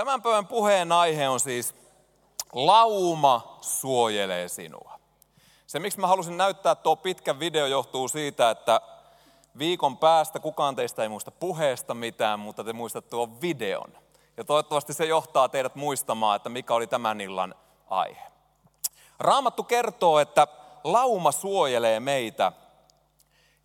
Tämän 0.00 0.22
päivän 0.22 0.46
puheen 0.46 0.92
aihe 0.92 1.28
on 1.28 1.40
siis 1.40 1.74
Lauma 2.52 3.58
suojelee 3.60 4.48
sinua. 4.48 4.98
Se, 5.66 5.78
miksi 5.78 6.00
mä 6.00 6.06
halusin 6.06 6.36
näyttää 6.36 6.74
tuo 6.74 6.96
pitkä 6.96 7.38
video, 7.38 7.66
johtuu 7.66 8.08
siitä, 8.08 8.50
että 8.50 8.80
viikon 9.58 9.96
päästä 9.96 10.40
kukaan 10.40 10.76
teistä 10.76 11.02
ei 11.02 11.08
muista 11.08 11.30
puheesta 11.30 11.94
mitään, 11.94 12.40
mutta 12.40 12.64
te 12.64 12.72
muistatte 12.72 13.10
tuon 13.10 13.40
videon. 13.40 13.92
Ja 14.36 14.44
toivottavasti 14.44 14.92
se 14.92 15.04
johtaa 15.04 15.48
teidät 15.48 15.74
muistamaan, 15.74 16.36
että 16.36 16.48
mikä 16.48 16.74
oli 16.74 16.86
tämän 16.86 17.20
illan 17.20 17.54
aihe. 17.90 18.22
Raamattu 19.18 19.64
kertoo, 19.64 20.18
että 20.18 20.46
lauma 20.84 21.32
suojelee 21.32 22.00
meitä. 22.00 22.52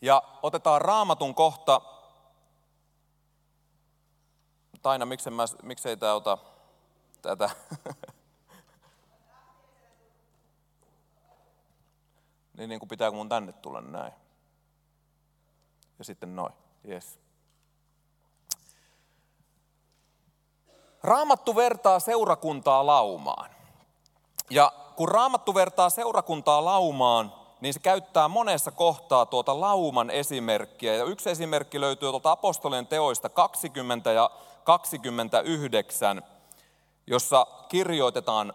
Ja 0.02 0.24
otetaan 0.44 0.82
raamatun 0.82 1.36
kohta 1.36 1.82
Taina, 4.86 5.06
miksei, 5.06 5.32
mä, 5.32 5.46
miksei 5.64 5.98
tämä 5.98 6.14
ota 6.14 6.38
tätä? 7.22 7.50
niin, 12.58 12.70
niin 12.70 12.80
kuin 12.80 12.90
pitääkö 12.90 13.16
mun 13.16 13.30
tänne 13.30 13.52
tulla 13.52 13.82
näin? 13.82 14.14
Ja 16.00 16.06
sitten 16.06 16.36
noin, 16.36 16.54
yes. 16.90 17.20
Raamattu 21.04 21.56
vertaa 21.56 22.00
seurakuntaa 22.00 22.86
laumaan. 22.86 23.50
Ja 24.50 24.72
kun 24.96 25.10
Raamattu 25.10 25.54
vertaa 25.56 25.90
seurakuntaa 25.90 26.66
laumaan, 26.66 27.34
niin 27.62 27.74
se 27.74 27.80
käyttää 27.80 28.28
monessa 28.28 28.72
kohtaa 28.72 29.26
tuota 29.26 29.62
lauman 29.62 30.10
esimerkkiä. 30.10 30.96
Ja 30.96 31.04
yksi 31.04 31.30
esimerkki 31.30 31.82
löytyy 31.82 32.10
tuolta 32.10 32.32
apostolien 32.32 32.88
teoista 32.88 33.30
20 33.30 34.12
ja 34.12 34.30
29, 34.66 36.22
jossa 37.08 37.48
kirjoitetaan 37.70 38.54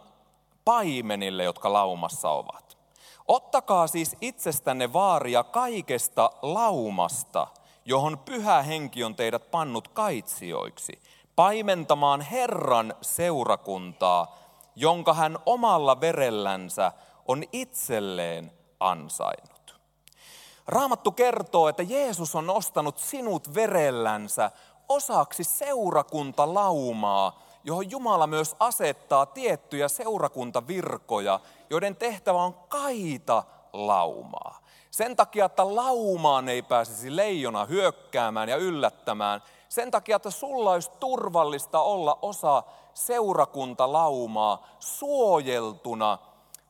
paimenille, 0.64 1.45
jotka 1.45 1.73
laumassa 1.73 2.30
ovat. 2.30 2.79
Ottakaa 3.29 3.87
siis 3.87 4.16
itsestänne 4.21 4.93
vaaria 4.93 5.45
kaikesta 5.45 6.30
laumasta, 6.43 7.46
johon 7.84 8.18
pyhä 8.18 8.62
henki 8.62 9.04
on 9.04 9.15
teidät 9.15 9.51
pannut 9.51 9.88
kaitsijoiksi, 9.88 11.02
paimentamaan 11.37 12.21
Herran 12.21 12.95
seurakuntaa, 13.02 14.38
jonka 14.77 15.15
hän 15.15 15.38
omalla 15.46 16.01
verellänsä 16.01 16.93
on 17.29 17.45
itselleen 17.52 18.52
ansainnut. 18.80 19.80
Raamattu 20.66 21.12
kertoo, 21.12 21.68
että 21.68 21.82
Jeesus 21.82 22.34
on 22.34 22.46
nostanut 22.46 22.99
sinut 22.99 23.54
verellänsä 23.54 24.51
osaksi 24.91 25.45
seurakuntalaumaa, 25.45 27.43
johon 27.65 27.91
Jumala 27.91 28.27
myös 28.27 28.57
asettaa 28.60 29.27
tiettyjä 29.27 29.88
seurakuntavirkoja, 29.88 31.41
joiden 31.71 31.96
tehtävä 31.96 32.43
on 32.43 32.55
kaita 32.55 33.43
laumaa. 33.73 34.61
Sen 34.91 35.16
takia, 35.16 35.45
että 35.45 35.77
laumaan 35.77 36.49
ei 36.49 36.63
pääsisi 36.63 37.16
leijona 37.16 37.65
hyökkäämään 37.65 38.49
ja 38.49 38.57
yllättämään. 38.57 39.43
Sen 39.68 39.91
takia, 39.91 40.16
että 40.16 40.30
sulla 40.30 40.71
olisi 40.71 40.91
turvallista 41.01 41.80
olla 41.80 42.18
osa 42.23 42.63
seurakuntalaumaa 42.95 44.66
suojeltuna, 44.80 46.18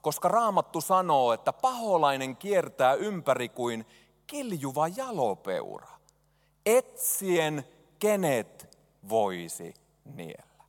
koska 0.03 0.29
Raamattu 0.29 0.81
sanoo, 0.81 1.33
että 1.33 1.53
paholainen 1.53 2.37
kiertää 2.37 2.95
ympäri 2.95 3.49
kuin 3.49 3.87
kiljuva 4.27 4.89
jalopeura, 4.89 5.89
etsien 6.67 7.65
kenet 8.01 8.79
voisi 9.09 9.75
niellä. 10.05 10.65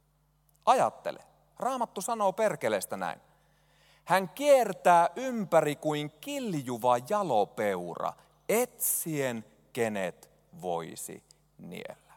Ajattele, 0.66 1.20
Raamattu 1.60 2.02
sanoo 2.02 2.34
perkeleestä 2.34 2.98
näin. 2.98 3.22
Hän 4.04 4.30
kiertää 4.30 5.10
ympäri 5.16 5.76
kuin 5.76 6.12
kiljuva 6.22 6.98
jalopeura, 7.10 8.14
etsien 8.50 9.45
kenet 9.73 10.32
voisi 10.61 11.23
niellä. 11.58 12.14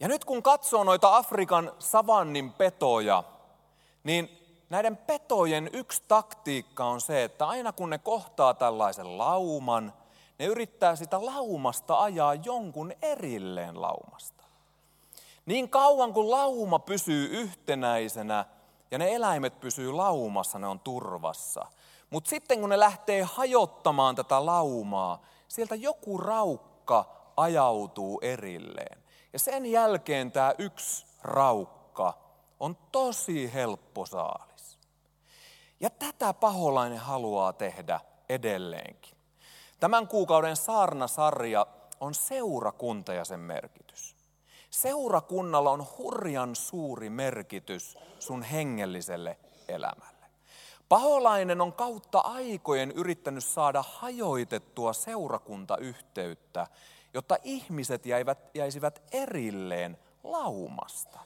Ja 0.00 0.08
nyt 0.08 0.24
kun 0.24 0.42
katsoo 0.42 0.84
noita 0.84 1.16
Afrikan 1.16 1.72
savannin 1.78 2.52
petoja, 2.52 3.24
niin 4.04 4.30
näiden 4.70 4.96
petojen 4.96 5.70
yksi 5.72 6.02
taktiikka 6.08 6.84
on 6.84 7.00
se, 7.00 7.24
että 7.24 7.46
aina 7.46 7.72
kun 7.72 7.90
ne 7.90 7.98
kohtaa 7.98 8.54
tällaisen 8.54 9.18
lauman– 9.18 9.92
ne 10.38 10.44
yrittää 10.46 10.96
sitä 10.96 11.26
laumasta 11.26 12.02
ajaa 12.02 12.34
jonkun 12.34 12.92
erilleen 13.02 13.82
laumasta. 13.82 14.44
Niin 15.46 15.70
kauan 15.70 16.12
kuin 16.12 16.30
lauma 16.30 16.78
pysyy 16.78 17.26
yhtenäisenä 17.26 18.44
ja 18.90 18.98
ne 18.98 19.14
eläimet 19.14 19.60
pysyy 19.60 19.92
laumassa, 19.92 20.58
ne 20.58 20.66
on 20.66 20.80
turvassa. 20.80 21.66
Mutta 22.10 22.30
sitten 22.30 22.60
kun 22.60 22.68
ne 22.68 22.78
lähtee 22.78 23.22
hajottamaan 23.22 24.16
tätä 24.16 24.46
laumaa, 24.46 25.22
sieltä 25.48 25.74
joku 25.74 26.18
raukka 26.18 27.04
ajautuu 27.36 28.20
erilleen. 28.22 29.02
Ja 29.32 29.38
sen 29.38 29.66
jälkeen 29.66 30.32
tämä 30.32 30.54
yksi 30.58 31.06
raukka 31.22 32.18
on 32.60 32.76
tosi 32.92 33.54
helppo 33.54 34.06
saalis. 34.06 34.78
Ja 35.80 35.90
tätä 35.90 36.32
paholainen 36.32 36.98
haluaa 36.98 37.52
tehdä 37.52 38.00
edelleenkin. 38.28 39.15
Tämän 39.80 40.08
kuukauden 40.08 40.56
saarnasarja 40.56 41.66
on 42.00 42.14
seurakunta 42.14 43.14
ja 43.14 43.24
sen 43.24 43.40
merkitys. 43.40 44.16
Seurakunnalla 44.70 45.70
on 45.70 45.86
hurjan 45.98 46.56
suuri 46.56 47.10
merkitys 47.10 47.98
sun 48.18 48.42
hengelliselle 48.42 49.38
elämälle. 49.68 50.26
Paholainen 50.88 51.60
on 51.60 51.72
kautta 51.72 52.18
aikojen 52.18 52.90
yrittänyt 52.90 53.44
saada 53.44 53.84
hajoitettua 53.88 54.92
seurakuntayhteyttä, 54.92 56.66
jotta 57.14 57.36
ihmiset 57.44 58.06
jäivät, 58.06 58.38
jäisivät 58.54 59.02
erilleen 59.12 59.98
laumasta. 60.24 61.18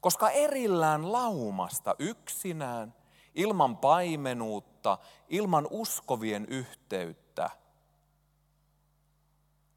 Koska 0.00 0.30
erillään 0.30 1.12
laumasta 1.12 1.94
yksinään, 1.98 2.94
ilman 3.34 3.76
paimenuutta, 3.76 4.98
ilman 5.28 5.68
uskovien 5.70 6.46
yhteyttä– 6.46 7.23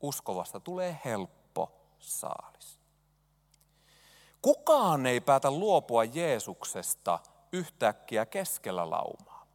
uskovasta 0.01 0.59
tulee 0.59 0.99
helppo 1.05 1.71
saalis. 1.99 2.79
Kukaan 4.41 5.05
ei 5.05 5.21
päätä 5.21 5.51
luopua 5.51 6.03
Jeesuksesta 6.03 7.19
yhtäkkiä 7.51 8.25
keskellä 8.25 8.89
laumaa. 8.89 9.47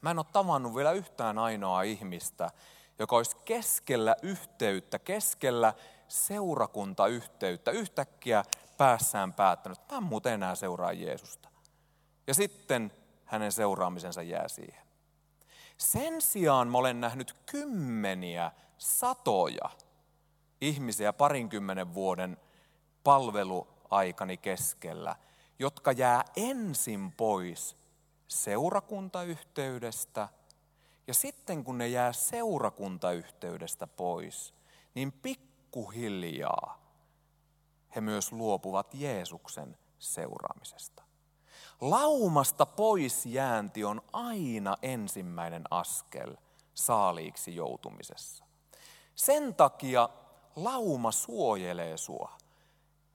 Mä 0.00 0.10
en 0.10 0.18
ole 0.18 0.26
tavannut 0.32 0.74
vielä 0.74 0.92
yhtään 0.92 1.38
ainoa 1.38 1.82
ihmistä, 1.82 2.50
joka 2.98 3.16
olisi 3.16 3.36
keskellä 3.44 4.16
yhteyttä, 4.22 4.98
keskellä 4.98 5.74
seurakuntayhteyttä, 6.08 7.70
yhtäkkiä 7.70 8.44
päässään 8.76 9.32
päättänyt, 9.32 9.78
että 9.78 9.94
mä 9.94 10.00
muuten 10.00 10.32
enää 10.32 10.54
seuraa 10.54 10.92
Jeesusta. 10.92 11.48
Ja 12.26 12.34
sitten 12.34 12.92
hänen 13.24 13.52
seuraamisensa 13.52 14.22
jää 14.22 14.48
siihen. 14.48 14.86
Sen 15.78 16.22
sijaan 16.22 16.68
mä 16.68 16.78
olen 16.78 17.00
nähnyt 17.00 17.36
kymmeniä 17.46 18.52
satoja 18.80 19.70
ihmisiä 20.60 21.12
parinkymmenen 21.12 21.94
vuoden 21.94 22.36
palveluaikani 23.04 24.36
keskellä, 24.36 25.16
jotka 25.58 25.92
jää 25.92 26.24
ensin 26.36 27.12
pois 27.12 27.76
seurakuntayhteydestä 28.28 30.28
ja 31.06 31.14
sitten 31.14 31.64
kun 31.64 31.78
ne 31.78 31.88
jää 31.88 32.12
seurakuntayhteydestä 32.12 33.86
pois, 33.86 34.54
niin 34.94 35.12
pikkuhiljaa 35.12 36.80
he 37.94 38.00
myös 38.00 38.32
luopuvat 38.32 38.94
Jeesuksen 38.94 39.78
seuraamisesta. 39.98 41.02
Laumasta 41.80 42.66
pois 42.66 43.26
jäänti 43.26 43.84
on 43.84 44.02
aina 44.12 44.76
ensimmäinen 44.82 45.62
askel 45.70 46.36
saaliiksi 46.74 47.56
joutumisessa. 47.56 48.49
Sen 49.14 49.54
takia 49.54 50.08
lauma 50.56 51.12
suojelee 51.12 51.96
sua. 51.96 52.32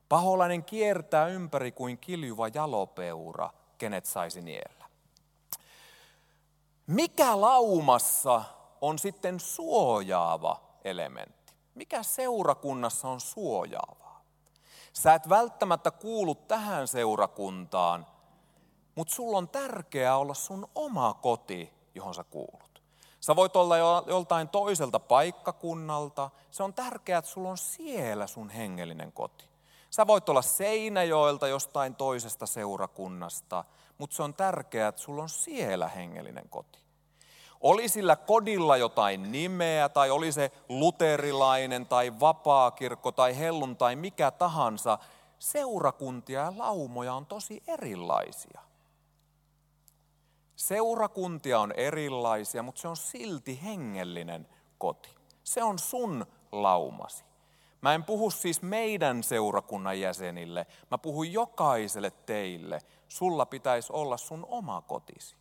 Paholainen 0.09 0.63
kiertää 0.63 1.27
ympäri 1.27 1.71
kuin 1.71 1.97
kiljuva 1.97 2.47
jalopeura, 2.47 3.50
kenet 3.77 4.06
saisi 4.06 4.42
niellä. 4.42 4.86
Mikä 6.88 7.42
laumassa 7.42 8.44
on 8.81 9.00
sitten 9.00 9.39
suojaava 9.39 10.62
elementti? 10.83 11.53
Mikä 11.75 12.03
seurakunnassa 12.03 13.07
on 13.07 13.21
suojaavaa? 13.21 14.21
Sä 14.94 15.13
et 15.13 15.30
välttämättä 15.30 15.92
kuulu 15.92 16.36
tähän 16.36 16.88
seurakuntaan, 16.88 18.07
mutta 18.95 19.13
sulla 19.13 19.38
on 19.38 19.50
tärkeää 19.50 20.18
olla 20.18 20.33
sun 20.33 20.69
oma 20.75 21.13
koti, 21.13 21.74
johon 21.95 22.13
sä 22.13 22.24
kuulut. 22.24 22.75
Sä 23.25 23.36
voit 23.36 23.56
olla 23.56 23.77
joltain 24.07 24.50
toiselta 24.50 25.00
paikkakunnalta. 25.00 26.30
Se 26.51 26.63
on 26.63 26.74
tärkeää, 26.74 27.19
että 27.19 27.31
sulla 27.31 27.50
on 27.50 27.57
siellä 27.57 28.27
sun 28.27 28.50
hengellinen 28.50 29.12
koti. 29.12 29.45
Sä 29.89 30.07
voit 30.07 30.30
olla 30.30 30.42
Seinäjoelta 30.42 31.48
jostain 31.48 31.95
toisesta 31.95 32.45
seurakunnasta, 32.45 33.63
mutta 33.98 34.16
se 34.16 34.24
on 34.24 34.33
tärkeää, 34.33 34.88
että 34.88 35.01
sulla 35.01 35.24
on 35.24 35.30
siellä 35.30 35.88
hengellinen 35.88 36.50
koti. 36.50 36.80
Oli 37.62 37.89
sillä 37.89 38.16
kodilla 38.16 38.77
jotain 38.77 39.31
nimeä, 39.31 39.89
tai 39.89 40.12
oli 40.12 40.31
se 40.31 40.51
luterilainen, 40.69 41.86
tai 41.86 42.19
vapaakirkko, 42.19 43.12
tai 43.12 43.39
hellun, 43.39 43.75
tai 43.75 43.95
mikä 43.95 44.31
tahansa, 44.31 44.98
seurakuntia 45.39 46.42
ja 46.42 46.54
laumoja 46.57 47.13
on 47.13 47.25
tosi 47.25 47.63
erilaisia. 47.68 48.65
Seurakuntia 50.56 51.60
on 51.60 51.72
erilaisia, 51.72 52.63
mutta 52.63 52.81
se 52.81 52.88
on 52.88 52.98
silti 52.98 53.63
hengellinen 53.63 54.48
koti. 54.78 55.10
Se 55.44 55.63
on 55.63 55.80
sun 55.80 56.25
laumasi. 56.52 57.25
Mä 57.81 57.94
en 57.94 58.04
puhu 58.04 58.31
siis 58.31 58.62
meidän 58.62 59.24
seurakunnan 59.24 60.00
jäsenille, 60.00 60.68
mä 60.92 60.98
puhun 60.98 61.34
jokaiselle 61.34 62.12
teille. 62.12 62.81
Sulla 63.07 63.46
pitäisi 63.46 63.94
olla 63.94 64.18
sun 64.18 64.46
oma 64.50 64.81
kotisi. 64.81 65.36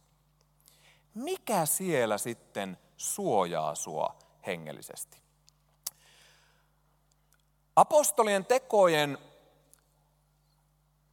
Mikä 1.14 1.66
siellä 1.66 2.18
sitten 2.18 2.78
suojaa 2.96 3.74
sua 3.74 4.14
hengellisesti? 4.46 5.18
Apostolien 7.76 8.44
tekojen 8.46 9.18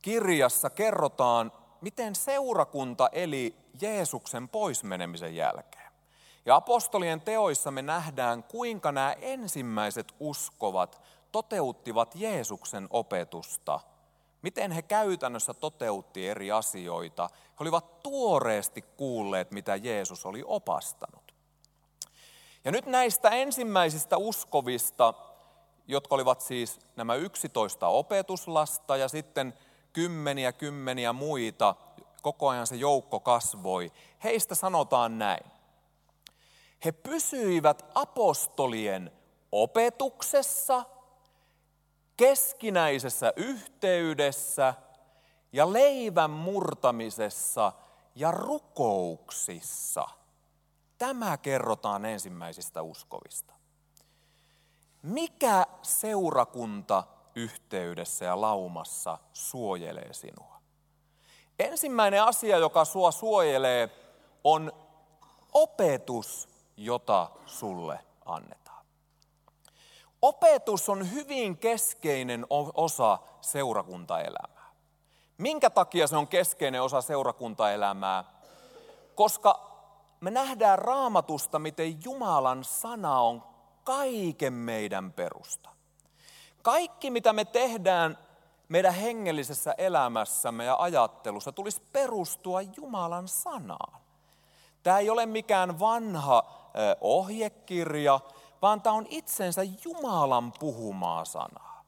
kirjassa 0.01 0.69
kerrotaan, 0.69 1.51
miten 1.81 2.16
seurakunta 2.16 3.10
eli 3.12 3.56
Jeesuksen 3.81 4.50
poismenemisen 4.50 5.36
jälkeen. 5.36 5.92
Ja 6.45 6.56
apostolien 6.56 7.22
teoissa 7.22 7.72
me 7.72 7.81
nähdään, 7.81 8.44
kuinka 8.44 8.92
nämä 8.92 9.16
ensimmäiset 9.22 10.13
uskovat 10.19 11.01
toteuttivat 11.31 12.16
Jeesuksen 12.16 12.88
opetusta. 12.89 13.80
Miten 14.42 14.72
he 14.72 14.81
käytännössä 14.81 15.54
toteutti 15.54 16.28
eri 16.28 16.51
asioita. 16.51 17.30
He 17.33 17.56
olivat 17.60 18.04
tuoreesti 18.04 18.81
kuulleet, 18.81 19.51
mitä 19.51 19.75
Jeesus 19.75 20.25
oli 20.25 20.44
opastanut. 20.45 21.36
Ja 22.66 22.72
nyt 22.72 22.86
näistä 22.86 23.30
ensimmäisistä 23.30 24.18
uskovista, 24.18 25.13
jotka 25.88 26.16
olivat 26.16 26.42
siis 26.42 26.80
nämä 26.95 27.16
11 27.16 27.88
opetuslasta 27.88 28.98
ja 28.98 29.07
sitten 29.07 29.54
kymmeniä 29.93 30.51
kymmeniä 30.51 31.13
muita, 31.13 31.75
koko 32.21 32.49
ajan 32.49 32.67
se 32.67 32.75
joukko 32.75 33.19
kasvoi. 33.19 33.91
Heistä 34.23 34.55
sanotaan 34.55 35.17
näin. 35.17 35.51
He 36.85 36.91
pysyivät 36.91 37.85
apostolien 37.95 39.11
opetuksessa, 39.51 40.85
keskinäisessä 42.17 43.33
yhteydessä 43.35 44.73
ja 45.53 45.73
leivän 45.73 46.31
murtamisessa 46.31 47.71
ja 48.15 48.31
rukouksissa. 48.31 50.07
Tämä 50.97 51.38
kerrotaan 51.38 52.05
ensimmäisistä 52.05 52.81
uskovista. 52.81 53.53
Mikä 55.01 55.67
seurakunta 55.81 57.03
yhteydessä 57.36 58.25
ja 58.25 58.42
laumassa 58.42 59.18
suojelee 59.33 60.13
sinua? 60.13 60.62
Ensimmäinen 61.60 62.24
asia, 62.24 62.57
joka 62.57 62.86
sua 62.86 63.12
suojelee, 63.12 63.89
on 64.44 64.72
opetus, 65.54 66.50
jota 66.78 67.30
sulle 67.45 68.00
annetaan. 68.25 68.86
Opetus 70.22 70.89
on 70.89 71.12
hyvin 71.12 71.57
keskeinen 71.57 72.45
osa 72.74 73.19
seurakuntaelämää. 73.42 74.72
Minkä 75.38 75.69
takia 75.69 76.07
se 76.07 76.16
on 76.16 76.27
keskeinen 76.27 76.81
osa 76.81 77.01
seurakuntaelämää? 77.01 78.24
Koska 79.16 79.72
me 80.19 80.31
nähdään 80.31 80.80
raamatusta, 80.80 81.60
miten 81.60 82.04
Jumalan 82.04 82.63
sana 82.63 83.19
on 83.19 83.44
kaiken 83.84 84.54
meidän 84.54 85.13
perusta. 85.13 85.69
Kaikki, 86.62 87.12
mitä 87.12 87.34
me 87.34 87.46
tehdään 87.46 88.18
meidän 88.69 88.94
hengellisessä 88.94 89.75
elämässämme 89.78 90.66
ja 90.66 90.75
ajattelussa, 90.80 91.52
tulisi 91.52 91.81
perustua 91.94 92.62
Jumalan 92.62 93.28
sanaan. 93.28 94.02
Tämä 94.84 95.00
ei 95.00 95.10
ole 95.10 95.25
mikään 95.25 95.80
vanha 95.80 96.44
ohjekirja, 97.02 98.19
vaan 98.62 98.81
tämä 98.81 98.96
on 98.96 99.06
itsensä 99.10 99.62
Jumalan 99.86 100.52
puhumaa 100.60 101.25
sanaa. 101.25 101.84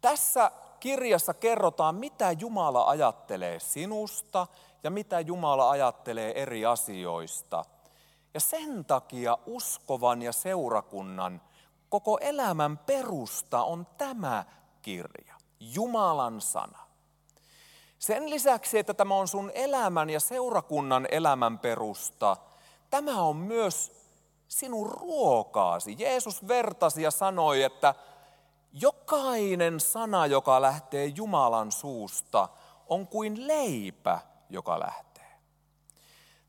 Tässä 0.00 0.50
kirjassa 0.80 1.34
kerrotaan, 1.34 1.94
mitä 1.94 2.32
Jumala 2.32 2.84
ajattelee 2.84 3.60
sinusta 3.60 4.46
ja 4.82 4.90
mitä 4.90 5.20
Jumala 5.20 5.70
ajattelee 5.70 6.42
eri 6.42 6.66
asioista. 6.66 7.64
Ja 8.34 8.40
sen 8.40 8.84
takia 8.84 9.38
uskovan 9.46 10.22
ja 10.22 10.32
seurakunnan 10.32 11.40
koko 11.92 12.18
elämän 12.20 12.78
perusta 12.78 13.62
on 13.62 13.86
tämä 13.98 14.44
kirja, 14.82 15.34
Jumalan 15.60 16.40
sana. 16.40 16.78
Sen 17.98 18.30
lisäksi, 18.30 18.78
että 18.78 18.94
tämä 18.94 19.14
on 19.14 19.28
sun 19.28 19.50
elämän 19.54 20.10
ja 20.10 20.20
seurakunnan 20.20 21.08
elämän 21.10 21.58
perusta, 21.58 22.36
tämä 22.90 23.22
on 23.22 23.36
myös 23.36 23.92
sinun 24.48 24.90
ruokaasi. 24.90 25.96
Jeesus 25.98 26.48
vertasi 26.48 27.02
ja 27.02 27.10
sanoi, 27.10 27.62
että 27.62 27.94
jokainen 28.72 29.80
sana, 29.80 30.26
joka 30.26 30.62
lähtee 30.62 31.06
Jumalan 31.06 31.72
suusta, 31.72 32.48
on 32.86 33.06
kuin 33.06 33.46
leipä, 33.46 34.18
joka 34.50 34.80
lähtee. 34.80 35.32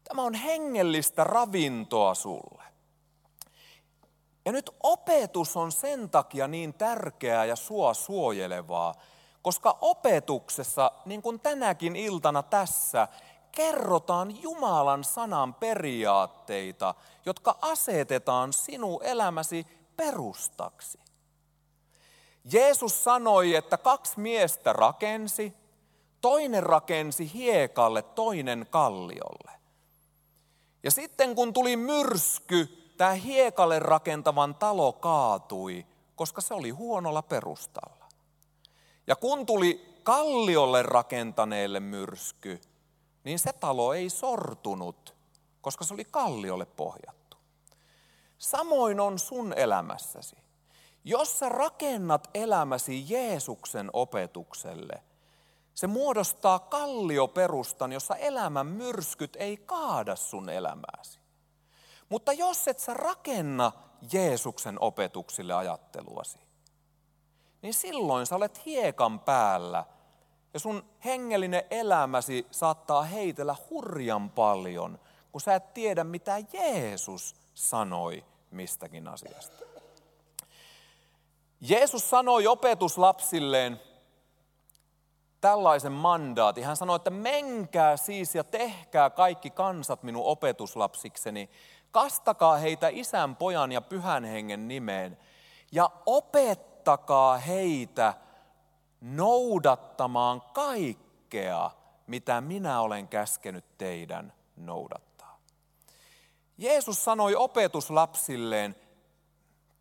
Tämä 0.03 0.21
on 0.21 0.33
hengellistä 0.33 1.23
ravintoa 1.23 2.13
sulle. 2.13 2.72
Ja 4.45 4.51
nyt 4.51 4.69
opetus 4.83 5.57
on 5.57 5.71
sen 5.71 6.09
takia 6.09 6.47
niin 6.47 6.73
tärkeää 6.73 7.45
ja 7.45 7.55
sua 7.55 7.93
suojelevaa, 7.93 8.93
koska 9.41 9.77
opetuksessa, 9.81 10.91
niin 11.05 11.21
kuin 11.21 11.39
tänäkin 11.39 11.95
iltana 11.95 12.43
tässä, 12.43 13.07
kerrotaan 13.51 14.41
Jumalan 14.41 15.03
sanan 15.03 15.53
periaatteita, 15.53 16.95
jotka 17.25 17.57
asetetaan 17.61 18.53
sinun 18.53 19.03
elämäsi 19.03 19.67
perustaksi. 19.95 20.99
Jeesus 22.51 23.03
sanoi, 23.03 23.55
että 23.55 23.77
kaksi 23.77 24.19
miestä 24.19 24.73
rakensi, 24.73 25.53
toinen 26.21 26.63
rakensi 26.63 27.33
hiekalle, 27.33 28.01
toinen 28.01 28.67
kalliolle. 28.69 29.51
Ja 30.83 30.91
sitten 30.91 31.35
kun 31.35 31.53
tuli 31.53 31.75
myrsky, 31.75 32.82
tämä 32.97 33.11
hiekalle 33.11 33.79
rakentavan 33.79 34.55
talo 34.55 34.93
kaatui, 34.93 35.85
koska 36.15 36.41
se 36.41 36.53
oli 36.53 36.69
huonolla 36.69 37.21
perustalla. 37.21 38.05
Ja 39.07 39.15
kun 39.15 39.45
tuli 39.45 39.99
kalliolle 40.03 40.83
rakentaneelle 40.83 41.79
myrsky, 41.79 42.61
niin 43.23 43.39
se 43.39 43.53
talo 43.53 43.93
ei 43.93 44.09
sortunut, 44.09 45.15
koska 45.61 45.83
se 45.83 45.93
oli 45.93 46.05
kalliolle 46.05 46.65
pohjattu. 46.65 47.37
Samoin 48.37 48.99
on 48.99 49.19
sun 49.19 49.53
elämässäsi. 49.53 50.35
Jos 51.05 51.39
sä 51.39 51.49
rakennat 51.49 52.29
elämäsi 52.33 53.05
Jeesuksen 53.13 53.89
opetukselle, 53.93 55.03
se 55.73 55.87
muodostaa 55.87 56.59
kallioperustan, 56.59 57.91
jossa 57.91 58.15
elämän 58.15 58.67
myrskyt 58.67 59.35
ei 59.39 59.57
kaada 59.57 60.15
sun 60.15 60.49
elämääsi. 60.49 61.22
Mutta 62.09 62.33
jos 62.33 62.67
et 62.67 62.79
sä 62.79 62.93
rakenna 62.93 63.71
Jeesuksen 64.13 64.77
opetuksille 64.79 65.53
ajatteluasi, 65.53 66.39
niin 67.61 67.73
silloin 67.73 68.25
sä 68.25 68.35
olet 68.35 68.65
hiekan 68.65 69.19
päällä 69.19 69.85
ja 70.53 70.59
sun 70.59 70.85
hengellinen 71.05 71.63
elämäsi 71.69 72.47
saattaa 72.51 73.03
heitellä 73.03 73.55
hurjan 73.69 74.29
paljon, 74.29 74.99
kun 75.31 75.41
sä 75.41 75.55
et 75.55 75.73
tiedä, 75.73 76.03
mitä 76.03 76.37
Jeesus 76.53 77.35
sanoi 77.53 78.25
mistäkin 78.51 79.07
asiasta. 79.07 79.65
Jeesus 81.61 82.09
sanoi 82.09 82.47
opetuslapsilleen 82.47 83.79
tällaisen 85.41 85.91
mandaatin. 85.91 86.65
Hän 86.65 86.77
sanoi, 86.77 86.95
että 86.95 87.09
menkää 87.09 87.97
siis 87.97 88.35
ja 88.35 88.43
tehkää 88.43 89.09
kaikki 89.09 89.49
kansat 89.49 90.03
minun 90.03 90.25
opetuslapsikseni. 90.25 91.49
Kastakaa 91.93 92.57
heitä 92.57 92.87
isän, 92.91 93.35
pojan 93.35 93.71
ja 93.71 93.81
pyhän 93.81 94.23
hengen 94.23 94.67
nimeen 94.67 95.17
ja 95.71 95.89
opettakaa 96.05 97.37
heitä 97.37 98.13
noudattamaan 99.01 100.41
kaikkea, 100.41 101.71
mitä 102.07 102.41
minä 102.41 102.81
olen 102.81 103.07
käskenyt 103.07 103.77
teidän 103.77 104.33
noudattaa. 104.55 105.39
Jeesus 106.57 107.03
sanoi 107.03 107.35
opetuslapsilleen, 107.35 108.75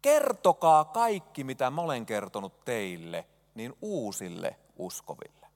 kertokaa 0.03 0.85
kaikki, 0.85 1.45
mitä 1.45 1.71
mä 1.71 1.83
olen 1.83 2.07
kertonut 2.07 2.65
teille 2.65 3.27
niin 3.55 3.75
uusille 3.83 4.57
uskoville. 4.77 5.47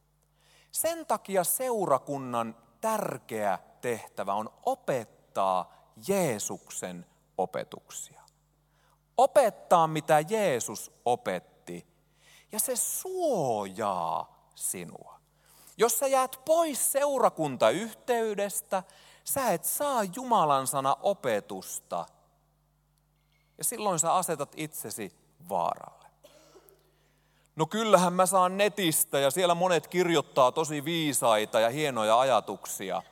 Sen 0.73 1.07
takia 1.07 1.45
seurakunnan 1.45 2.57
tärkeä 2.81 3.59
tehtävä 3.81 4.35
on 4.35 4.51
opettaa 4.67 5.76
Jeesuksen 6.09 7.07
opetuksia. 7.39 8.23
Opettaa, 9.17 9.87
mitä 9.87 10.21
Jeesus 10.29 10.93
opetti, 11.05 11.87
ja 12.53 12.61
se 12.61 12.77
suojaa 12.77 14.51
sinua. 14.55 15.21
Jos 15.77 15.99
sä 15.99 16.07
jäät 16.07 16.41
pois 16.45 16.93
seurakuntayhteydestä, 16.93 18.83
sä 19.25 19.53
et 19.53 19.65
saa 19.65 20.03
Jumalan 20.05 20.67
sana 20.67 20.97
opetusta. 21.03 22.07
Ja 23.59 23.65
silloin 23.65 23.99
sä 23.99 24.15
asetat 24.15 24.53
itsesi 24.57 25.13
vaaralle. 25.49 26.07
No 27.57 27.67
kyllähän 27.67 28.13
mä 28.13 28.27
saan 28.27 28.57
netistä 28.57 29.19
ja 29.19 29.31
siellä 29.31 29.55
monet 29.55 29.87
kirjoittaa 29.87 30.53
tosi 30.53 30.85
viisaita 30.85 31.61
ja 31.61 31.71
hienoja 31.71 32.21
ajatuksia. 32.21 33.03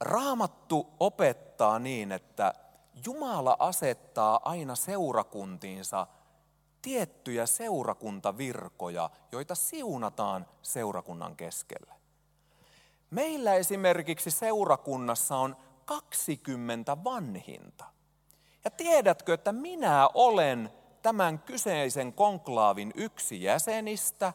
Raamattu 0.00 0.94
opettaa 1.00 1.78
niin, 1.78 2.12
että 2.12 2.54
Jumala 3.06 3.56
asettaa 3.58 4.40
aina 4.44 4.74
seurakuntiinsa 4.74 6.06
tiettyjä 6.82 7.46
seurakuntavirkoja, 7.46 9.10
joita 9.32 9.54
siunataan 9.54 10.46
seurakunnan 10.62 11.36
keskellä. 11.36 11.94
Meillä 13.10 13.54
esimerkiksi 13.54 14.30
seurakunnassa 14.30 15.36
on 15.36 15.56
20 15.84 17.04
vanhinta. 17.04 17.84
Ja 18.64 18.70
tiedätkö, 18.70 19.34
että 19.34 19.52
minä 19.52 20.08
olen 20.14 20.70
tämän 21.02 21.38
kyseisen 21.38 22.12
konklaavin 22.12 22.92
yksi 22.94 23.42
jäsenistä. 23.42 24.32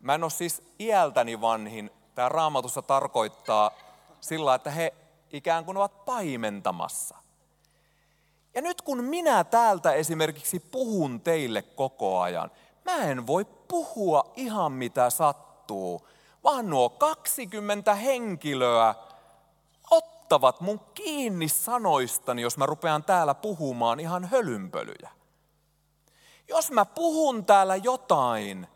Mä 0.00 0.14
en 0.14 0.22
ole 0.22 0.30
siis 0.30 0.62
iältäni 0.80 1.40
vanhin. 1.40 1.90
Tämä 2.14 2.28
raamatussa 2.28 2.82
tarkoittaa 2.82 3.70
sillä, 4.20 4.54
että 4.54 4.70
he 4.70 4.94
ikään 5.32 5.64
kuin 5.64 5.76
ovat 5.76 6.04
paimentamassa. 6.04 7.16
Ja 8.54 8.62
nyt 8.62 8.82
kun 8.82 9.04
minä 9.04 9.44
täältä 9.44 9.92
esimerkiksi 9.92 10.60
puhun 10.60 11.20
teille 11.20 11.62
koko 11.62 12.20
ajan, 12.20 12.50
mä 12.84 12.96
en 12.96 13.26
voi 13.26 13.44
puhua 13.44 14.32
ihan 14.36 14.72
mitä 14.72 15.10
sattuu, 15.10 16.08
vaan 16.44 16.70
nuo 16.70 16.90
20 16.90 17.94
henkilöä 17.94 18.94
ottavat 19.90 20.60
mun 20.60 20.80
kiinni 20.94 21.48
sanoistani, 21.48 22.42
jos 22.42 22.56
mä 22.56 22.66
rupean 22.66 23.04
täällä 23.04 23.34
puhumaan 23.34 24.00
ihan 24.00 24.24
hölynpölyjä. 24.24 25.10
Jos 26.48 26.70
mä 26.70 26.84
puhun 26.84 27.44
täällä 27.44 27.76
jotain, 27.76 28.68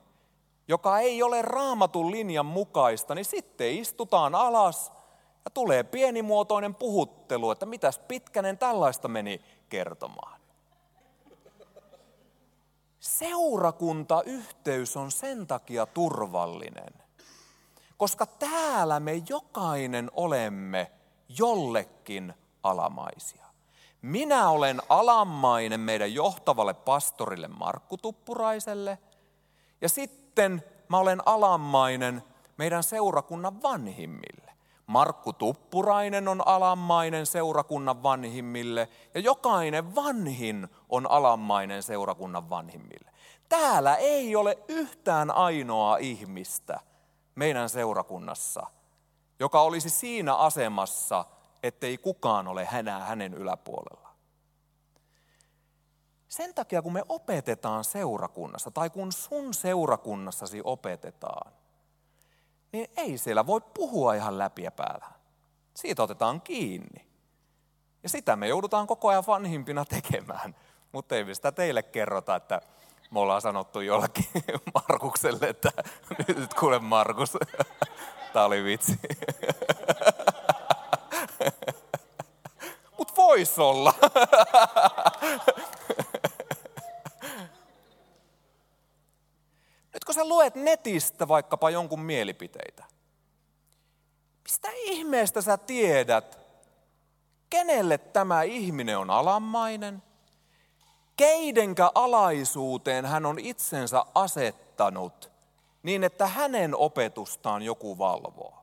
joka 0.68 0.98
ei 0.98 1.22
ole 1.22 1.42
raamatun 1.42 2.10
linjan 2.10 2.46
mukaista, 2.46 3.14
niin 3.14 3.24
sitten 3.24 3.70
istutaan 3.70 4.34
alas 4.34 4.92
ja 5.44 5.50
tulee 5.50 5.82
pienimuotoinen 5.82 6.74
puhuttelu, 6.74 7.50
että 7.50 7.66
mitäs 7.66 7.98
pitkänen 7.98 8.58
tällaista 8.58 9.08
meni 9.08 9.40
kertomaan. 9.68 10.40
Seurakuntayhteys 13.00 14.96
on 14.96 15.10
sen 15.10 15.46
takia 15.46 15.86
turvallinen, 15.86 16.94
koska 17.96 18.26
täällä 18.26 19.00
me 19.00 19.22
jokainen 19.28 20.10
olemme 20.14 20.90
jollekin 21.38 22.34
alamaisia. 22.62 23.46
Minä 24.02 24.48
olen 24.48 24.82
alamainen 24.88 25.80
meidän 25.80 26.14
johtavalle 26.14 26.74
pastorille 26.74 27.48
Markku 27.48 27.96
Tuppuraiselle 27.96 28.98
ja 29.80 29.88
sitten 29.88 30.25
mä 30.88 30.98
olen 30.98 31.22
alamainen 31.26 32.22
meidän 32.56 32.82
seurakunnan 32.82 33.62
vanhimmille. 33.62 34.52
Markku 34.86 35.32
Tuppurainen 35.32 36.28
on 36.28 36.48
alamainen 36.48 37.26
seurakunnan 37.26 38.02
vanhimmille 38.02 38.88
ja 39.14 39.20
jokainen 39.20 39.94
vanhin 39.94 40.68
on 40.88 41.10
alamainen 41.10 41.82
seurakunnan 41.82 42.50
vanhimmille. 42.50 43.10
Täällä 43.48 43.96
ei 43.96 44.36
ole 44.36 44.58
yhtään 44.68 45.30
ainoa 45.30 45.96
ihmistä 45.96 46.80
meidän 47.34 47.68
seurakunnassa, 47.68 48.66
joka 49.40 49.60
olisi 49.60 49.90
siinä 49.90 50.34
asemassa, 50.34 51.24
ettei 51.62 51.98
kukaan 51.98 52.48
ole 52.48 52.64
hänää 52.64 53.00
hänen 53.04 53.34
yläpuolella. 53.34 54.05
Sen 56.28 56.54
takia, 56.54 56.82
kun 56.82 56.92
me 56.92 57.02
opetetaan 57.08 57.84
seurakunnassa, 57.84 58.70
tai 58.70 58.90
kun 58.90 59.12
sun 59.12 59.54
seurakunnassasi 59.54 60.60
opetetaan, 60.64 61.52
niin 62.72 62.90
ei 62.96 63.18
siellä 63.18 63.46
voi 63.46 63.60
puhua 63.74 64.14
ihan 64.14 64.38
läpiä 64.38 64.70
päällä. 64.70 65.06
Siitä 65.74 66.02
otetaan 66.02 66.40
kiinni. 66.40 67.06
Ja 68.02 68.08
sitä 68.08 68.36
me 68.36 68.48
joudutaan 68.48 68.86
koko 68.86 69.08
ajan 69.08 69.24
vanhimpina 69.26 69.84
tekemään. 69.84 70.56
Mutta 70.92 71.16
ei 71.16 71.34
sitä 71.34 71.52
teille 71.52 71.82
kerrota, 71.82 72.36
että 72.36 72.60
me 73.10 73.20
ollaan 73.20 73.40
sanottu 73.40 73.80
jollekin 73.80 74.26
Markukselle, 74.74 75.48
että 75.48 75.70
nyt 76.28 76.54
kuule 76.54 76.78
Markus, 76.78 77.32
tämä 78.32 78.44
oli 78.44 78.64
vitsi. 78.64 78.98
Mutta 82.98 83.14
vois 83.16 83.58
olla. 83.58 83.94
Nyt 89.92 90.04
kun 90.04 90.04
sä 90.16 90.28
luet 90.28 90.54
netistä 90.54 91.28
vaikkapa 91.28 91.70
jonkun 91.70 92.00
mielipiteitä, 92.00 92.84
mistä 94.42 94.68
ihmeestä 94.74 95.42
sä 95.42 95.56
tiedät, 95.56 96.38
kenelle 97.50 97.98
tämä 97.98 98.42
ihminen 98.42 98.98
on 98.98 99.10
alamainen, 99.10 100.02
keidenkä 101.16 101.90
alaisuuteen 101.94 103.06
hän 103.06 103.26
on 103.26 103.38
itsensä 103.38 104.04
asettanut 104.14 105.30
niin, 105.82 106.04
että 106.04 106.26
hänen 106.26 106.76
opetustaan 106.76 107.62
joku 107.62 107.98
valvoo. 107.98 108.54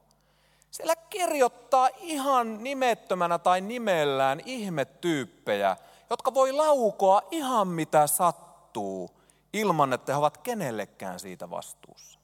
Siellä 0.71 0.95
kirjoittaa 0.95 1.89
ihan 1.99 2.63
nimettömänä 2.63 3.39
tai 3.39 3.61
nimellään 3.61 4.41
ihmetyyppejä, 4.45 5.77
jotka 6.09 6.33
voi 6.33 6.51
laukoa 6.51 7.21
ihan 7.31 7.67
mitä 7.67 8.07
sattuu, 8.07 9.11
ilman 9.53 9.93
että 9.93 10.11
he 10.11 10.17
ovat 10.17 10.37
kenellekään 10.37 11.19
siitä 11.19 11.49
vastuussa. 11.49 12.19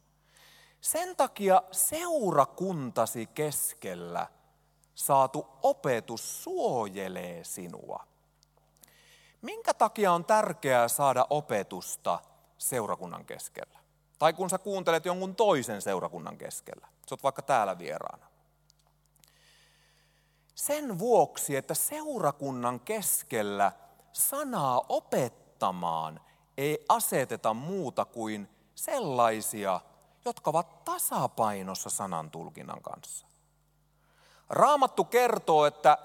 Sen 0.81 1.15
takia 1.15 1.63
seurakuntasi 1.71 3.27
keskellä 3.27 4.27
saatu 4.95 5.47
opetus 5.61 6.43
suojelee 6.43 7.43
sinua. 7.43 8.07
Minkä 9.41 9.73
takia 9.73 10.11
on 10.11 10.25
tärkeää 10.25 10.87
saada 10.87 11.25
opetusta 11.29 12.19
seurakunnan 12.57 13.25
keskellä? 13.25 13.79
Tai 14.19 14.33
kun 14.33 14.49
sä 14.49 14.57
kuuntelet 14.57 15.05
jonkun 15.05 15.35
toisen 15.35 15.81
seurakunnan 15.81 16.37
keskellä. 16.37 16.87
Sä 16.87 17.13
oot 17.13 17.23
vaikka 17.23 17.41
täällä 17.41 17.77
vieraana. 17.77 18.27
Sen 20.55 20.99
vuoksi, 20.99 21.55
että 21.55 21.73
seurakunnan 21.73 22.79
keskellä 22.79 23.71
sanaa 24.13 24.81
opettamaan 24.89 26.19
ei 26.59 26.85
aseteta 26.89 27.53
muuta 27.53 28.05
kuin 28.05 28.49
sellaisia, 28.75 29.81
jotka 30.25 30.49
ovat 30.49 30.83
tasapainossa 30.83 31.89
sanan 31.89 32.31
tulkinnan 32.31 32.81
kanssa. 32.81 33.27
Raamattu 34.49 35.03
kertoo, 35.03 35.65
että 35.65 35.97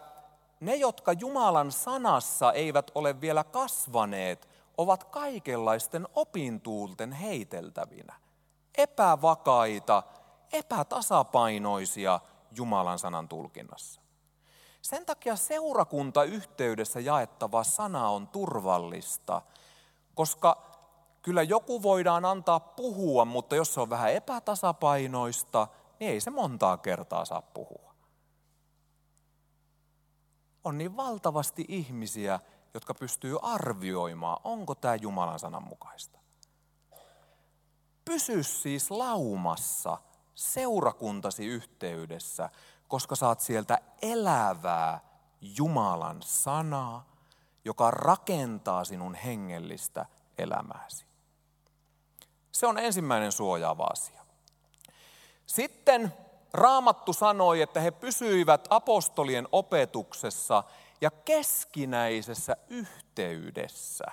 ne, 0.61 0.75
jotka 0.75 1.13
Jumalan 1.13 1.73
sanassa 1.73 2.53
eivät 2.53 2.91
ole 2.95 3.21
vielä 3.21 3.45
kasvaneet, 3.45 4.49
ovat 4.77 5.05
kaikenlaisten 5.05 6.09
opintuulten 6.15 7.13
heiteltävinä. 7.13 8.15
Epävakaita, 8.79 10.03
epätasapainoisia 10.53 12.21
Jumalan 12.57 12.99
sanan 12.99 13.29
tulkinnassa. 13.29 14.01
Sen 14.83 15.07
takia 15.07 15.37
seurakuntayhteydessä 15.37 17.01
jaettava 17.01 17.65
sana 17.65 18.09
on 18.09 18.29
turvallista, 18.29 19.43
koska 20.15 20.75
kyllä 21.23 21.43
joku 21.43 21.83
voidaan 21.83 22.25
antaa 22.25 22.61
puhua, 22.61 23.25
mutta 23.25 23.57
jos 23.57 23.75
se 23.75 23.81
on 23.81 23.91
vähän 23.91 24.13
epätasapainoista, 24.13 25.69
niin 26.01 26.11
ei 26.11 26.21
se 26.21 26.31
montaa 26.31 26.77
kertaa 26.77 27.25
saa 27.25 27.43
puhua. 27.43 27.95
On 30.65 30.79
niin 30.79 30.97
valtavasti 30.97 31.65
ihmisiä, 31.69 32.41
jotka 32.75 32.95
pystyy 32.95 33.37
arvioimaan, 33.43 34.41
onko 34.45 34.75
tämä 34.75 34.95
Jumalan 34.95 35.39
sanan 35.39 35.69
mukaista. 35.69 36.19
Pysy 38.05 38.43
siis 38.43 38.91
laumassa 38.91 39.99
seurakuntasi 40.35 41.47
yhteydessä, 41.47 42.51
koska 42.89 43.17
saat 43.17 43.41
sieltä 43.41 43.79
elävää 44.03 45.01
Jumalan 45.41 46.23
sanaa, 46.23 47.14
joka 47.65 47.91
rakentaa 47.91 48.85
sinun 48.85 49.15
hengellistä 49.15 50.07
elämääsi. 50.39 51.07
Se 52.53 52.67
on 52.67 52.79
ensimmäinen 52.79 53.33
suojaava 53.33 53.85
asia. 53.85 54.25
Sitten 55.47 56.13
Raamattu 56.55 57.13
sanoi, 57.13 57.63
että 57.63 57.81
he 57.81 57.91
pysyivät 57.91 58.67
apostolien 58.71 59.49
opetuksessa 59.53 60.65
ja 61.01 61.11
keskinäisessä 61.11 62.57
yhteydessä. 62.69 64.05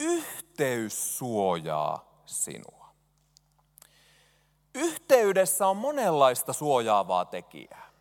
Yhteys 0.00 1.18
suojaa 1.18 2.22
sinua. 2.26 2.88
Yhteydessä 4.74 5.66
on 5.66 5.76
monenlaista 5.76 6.52
suojaavaa 6.52 7.24
tekijää. 7.24 7.91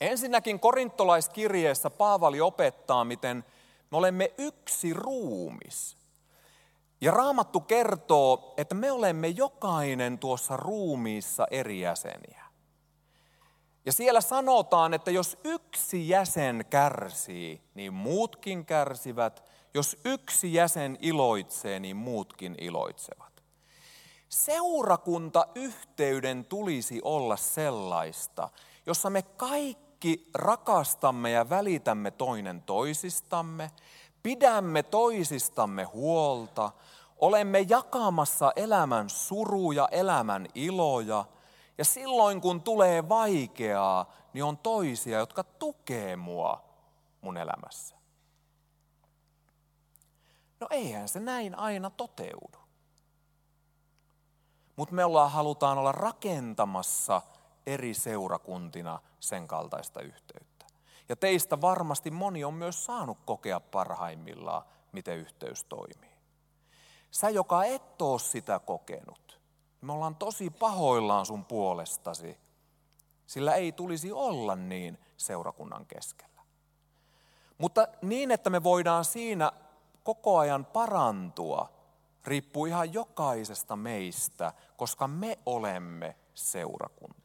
Ensinnäkin 0.00 0.60
korintolaiskirjeessä 0.60 1.90
Paavali 1.90 2.40
opettaa, 2.40 3.04
miten 3.04 3.44
me 3.90 3.96
olemme 3.96 4.32
yksi 4.38 4.92
ruumis. 4.92 5.96
Ja 7.00 7.10
Raamattu 7.10 7.60
kertoo, 7.60 8.54
että 8.56 8.74
me 8.74 8.92
olemme 8.92 9.28
jokainen 9.28 10.18
tuossa 10.18 10.56
ruumiissa 10.56 11.46
eri 11.50 11.80
jäseniä. 11.80 12.44
Ja 13.86 13.92
siellä 13.92 14.20
sanotaan, 14.20 14.94
että 14.94 15.10
jos 15.10 15.38
yksi 15.44 16.08
jäsen 16.08 16.64
kärsii, 16.70 17.60
niin 17.74 17.94
muutkin 17.94 18.66
kärsivät. 18.66 19.44
Jos 19.74 19.96
yksi 20.04 20.54
jäsen 20.54 20.98
iloitsee, 21.00 21.80
niin 21.80 21.96
muutkin 21.96 22.54
iloitsevat. 22.60 23.42
Seurakuntayhteyden 24.28 26.44
tulisi 26.44 27.00
olla 27.04 27.36
sellaista, 27.36 28.48
jossa 28.86 29.10
me 29.10 29.22
kaikki 29.98 30.30
rakastamme 30.34 31.30
ja 31.30 31.48
välitämme 31.48 32.10
toinen 32.10 32.62
toisistamme, 32.62 33.70
pidämme 34.22 34.82
toisistamme 34.82 35.84
huolta, 35.84 36.70
olemme 37.16 37.60
jakamassa 37.60 38.52
elämän 38.56 39.10
suruja, 39.10 39.88
elämän 39.90 40.46
iloja– 40.54 41.24
ja 41.78 41.84
silloin 41.84 42.40
kun 42.40 42.62
tulee 42.62 43.08
vaikeaa, 43.08 44.12
niin 44.32 44.44
on 44.44 44.58
toisia, 44.58 45.18
jotka 45.18 45.44
tukee 45.44 46.16
mua 46.16 46.64
mun 47.20 47.36
elämässä. 47.36 47.96
No 50.60 50.66
eihän 50.70 51.08
se 51.08 51.20
näin 51.20 51.58
aina 51.58 51.90
toteudu. 51.90 52.58
Mutta 54.76 54.94
me 54.94 55.04
ollaan, 55.04 55.30
halutaan 55.30 55.78
olla 55.78 55.92
rakentamassa 55.92 57.22
eri 57.68 57.94
seurakuntina 57.94 59.00
sen 59.20 59.48
kaltaista 59.48 60.00
yhteyttä. 60.00 60.66
Ja 61.08 61.16
teistä 61.16 61.60
varmasti 61.60 62.10
moni 62.10 62.44
on 62.44 62.54
myös 62.54 62.84
saanut 62.84 63.18
kokea 63.26 63.60
parhaimmillaan, 63.60 64.62
miten 64.92 65.18
yhteys 65.18 65.64
toimii. 65.64 66.18
Sä, 67.10 67.30
joka 67.30 67.64
et 67.64 68.02
ole 68.02 68.18
sitä 68.18 68.58
kokenut, 68.58 69.40
me 69.80 69.92
ollaan 69.92 70.16
tosi 70.16 70.50
pahoillaan 70.50 71.26
sun 71.26 71.44
puolestasi, 71.44 72.38
sillä 73.26 73.54
ei 73.54 73.72
tulisi 73.72 74.12
olla 74.12 74.56
niin 74.56 74.98
seurakunnan 75.16 75.86
keskellä. 75.86 76.42
Mutta 77.58 77.88
niin, 78.02 78.30
että 78.30 78.50
me 78.50 78.62
voidaan 78.62 79.04
siinä 79.04 79.52
koko 80.04 80.38
ajan 80.38 80.64
parantua, 80.64 81.72
riippuu 82.24 82.66
ihan 82.66 82.92
jokaisesta 82.92 83.76
meistä, 83.76 84.52
koska 84.76 85.08
me 85.08 85.38
olemme 85.46 86.16
seurakunta. 86.34 87.17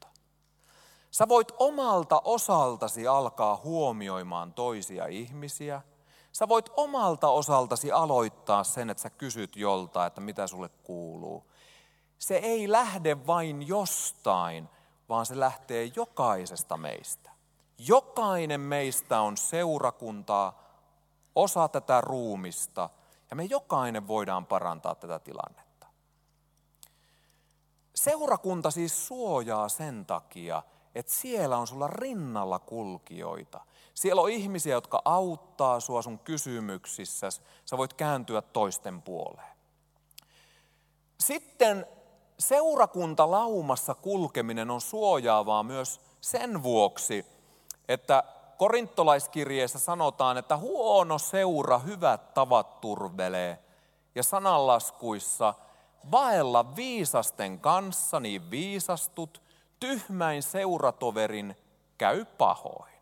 Sä 1.14 1.28
voit 1.28 1.48
omalta 1.60 2.22
osaltasi 2.26 3.08
alkaa 3.08 3.62
huomioimaan 3.64 4.54
toisia 4.54 5.08
ihmisiä. 5.08 5.82
Sä 6.32 6.48
voit 6.48 6.70
omalta 6.78 7.30
osaltasi 7.30 7.92
aloittaa 7.92 8.64
sen, 8.64 8.90
että 8.90 9.04
sä 9.04 9.10
kysyt 9.10 9.56
jolta, 9.56 10.06
että 10.06 10.22
mitä 10.22 10.48
sulle 10.48 10.70
kuuluu 10.70 11.44
se 12.24 12.36
ei 12.36 12.72
lähde 12.72 13.28
vain 13.28 13.68
jostain, 13.68 14.70
vaan 15.10 15.26
se 15.26 15.40
lähtee 15.40 15.92
jokaisesta 15.96 16.78
meistä. 16.78 17.32
Jokainen 17.78 18.62
meistä 18.62 19.22
on 19.22 19.38
seurakuntaa, 19.38 20.64
osa 21.36 21.68
tätä 21.68 22.02
ruumista, 22.02 22.90
ja 23.30 23.36
me 23.36 23.44
jokainen 23.44 24.08
voidaan 24.08 24.46
parantaa 24.46 24.96
tätä 24.96 25.20
tilannetta. 25.20 25.88
Seurakunta 27.96 28.72
siis 28.72 29.08
suojaa 29.08 29.70
sen 29.70 30.06
takia, 30.06 30.64
että 30.96 31.12
siellä 31.12 31.58
on 31.58 31.68
sulla 31.68 31.88
rinnalla 31.88 32.60
kulkijoita. 32.60 33.62
Siellä 33.94 34.22
on 34.22 34.30
ihmisiä, 34.30 34.74
jotka 34.74 35.02
auttaa 35.06 35.80
sua 35.80 36.02
sun 36.02 36.20
kysymyksissä. 36.20 37.30
Sä 37.66 37.78
voit 37.78 37.94
kääntyä 37.94 38.42
toisten 38.42 39.02
puoleen. 39.02 39.54
Sitten 41.20 41.86
seurakuntalaumassa 42.40 43.96
kulkeminen 43.96 44.72
on 44.72 44.82
suojaavaa 44.82 45.64
myös 45.64 46.02
sen 46.22 46.64
vuoksi, 46.64 47.26
että 47.88 48.24
korintolaiskirjeessä 48.58 49.80
sanotaan, 49.80 50.38
että 50.38 50.58
huono 50.58 51.18
seura 51.18 51.80
hyvät 51.80 52.34
tavat 52.34 52.82
turvelee. 52.82 53.60
Ja 54.16 54.24
sananlaskuissa 54.24 55.54
vaella 56.12 56.76
viisasten 56.76 57.60
kanssa, 57.60 58.20
niin 58.20 58.52
viisastut, 58.52 59.43
tyhmäin 59.84 60.44
seuratoverin 60.44 61.56
käy 61.98 62.26
pahoin. 62.26 62.94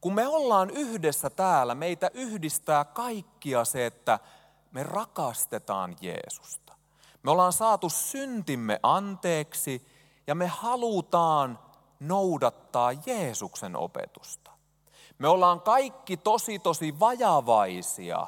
Kun 0.00 0.14
me 0.14 0.28
ollaan 0.28 0.70
yhdessä 0.70 1.30
täällä, 1.30 1.74
meitä 1.74 2.10
yhdistää 2.14 2.84
kaikkia 2.84 3.64
se, 3.64 3.86
että 3.86 4.18
me 4.70 4.82
rakastetaan 4.82 5.96
Jeesusta. 6.00 6.74
Me 7.22 7.30
ollaan 7.30 7.52
saatu 7.52 7.88
syntimme 7.88 8.80
anteeksi 8.82 9.86
ja 10.26 10.34
me 10.34 10.46
halutaan 10.46 11.58
noudattaa 12.00 12.92
Jeesuksen 13.06 13.76
opetusta. 13.76 14.50
Me 15.18 15.28
ollaan 15.28 15.60
kaikki 15.60 16.16
tosi 16.16 16.58
tosi 16.58 17.00
vajavaisia, 17.00 18.26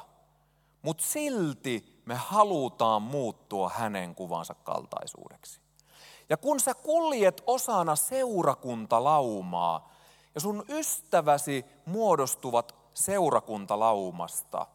mutta 0.81 1.03
silti 1.03 2.01
me 2.05 2.15
halutaan 2.15 3.01
muuttua 3.01 3.69
hänen 3.69 4.15
kuvansa 4.15 4.55
kaltaisuudeksi. 4.55 5.62
Ja 6.29 6.37
kun 6.37 6.59
sä 6.59 6.73
kuljet 6.73 7.43
osana 7.47 7.95
seurakuntalaumaa 7.95 9.89
ja 10.35 10.41
sun 10.41 10.65
ystäväsi 10.69 11.65
muodostuvat 11.85 12.75
seurakuntalaumasta, 12.93 14.67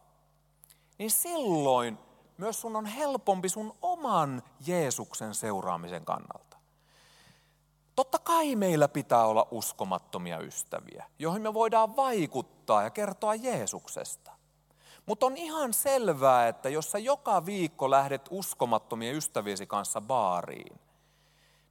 niin 0.99 1.11
silloin 1.11 1.99
myös 2.39 2.61
sun 2.61 2.77
on 2.77 2.87
helpompi 2.87 3.49
sun 3.49 3.75
oman 3.83 4.43
Jeesuksen 4.67 5.35
seuraamisen 5.35 6.05
kannalta. 6.05 6.57
Totta 7.97 8.19
kai 8.19 8.57
meillä 8.57 8.89
pitää 8.89 9.27
olla 9.27 9.49
uskomattomia 9.51 10.39
ystäviä, 10.39 11.05
joihin 11.19 11.43
me 11.43 11.55
voidaan 11.55 11.97
vaikuttaa 11.97 12.83
ja 12.83 12.91
kertoa 12.91 13.35
Jeesuksesta. 13.35 14.31
Mutta 15.07 15.27
on 15.27 15.37
ihan 15.37 15.75
selvää, 15.75 16.49
että 16.49 16.69
jos 16.69 16.91
sä 16.91 16.99
joka 16.99 17.47
viikko 17.47 17.91
lähdet 17.91 18.29
uskomattomien 18.31 19.15
ystäviesi 19.15 19.67
kanssa 19.67 20.01
baariin, 20.01 20.81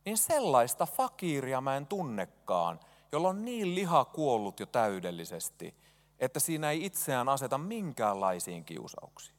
niin 0.08 0.17
sellaista 0.17 0.86
fakiiria 0.86 1.62
mä 1.62 1.78
en 1.78 1.88
tunnekaan, 1.88 2.80
jolla 3.12 3.30
on 3.30 3.46
niin 3.46 3.76
liha 3.76 4.06
kuollut 4.06 4.60
jo 4.60 4.65
täydellisesti, 4.65 5.76
että 6.20 6.39
siinä 6.39 6.72
ei 6.72 6.86
itseään 6.86 7.30
aseta 7.30 7.58
minkäänlaisiin 7.58 8.65
kiusauksiin. 8.65 9.38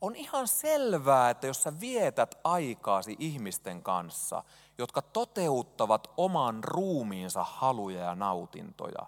On 0.00 0.16
ihan 0.16 0.48
selvää, 0.48 1.30
että 1.30 1.46
jos 1.46 1.62
sä 1.62 1.80
vietät 1.80 2.34
aikaasi 2.44 3.16
ihmisten 3.18 3.82
kanssa, 3.82 4.44
jotka 4.78 5.02
toteuttavat 5.02 6.12
oman 6.16 6.64
ruumiinsa 6.64 7.44
haluja 7.44 8.04
ja 8.04 8.14
nautintoja, 8.14 9.06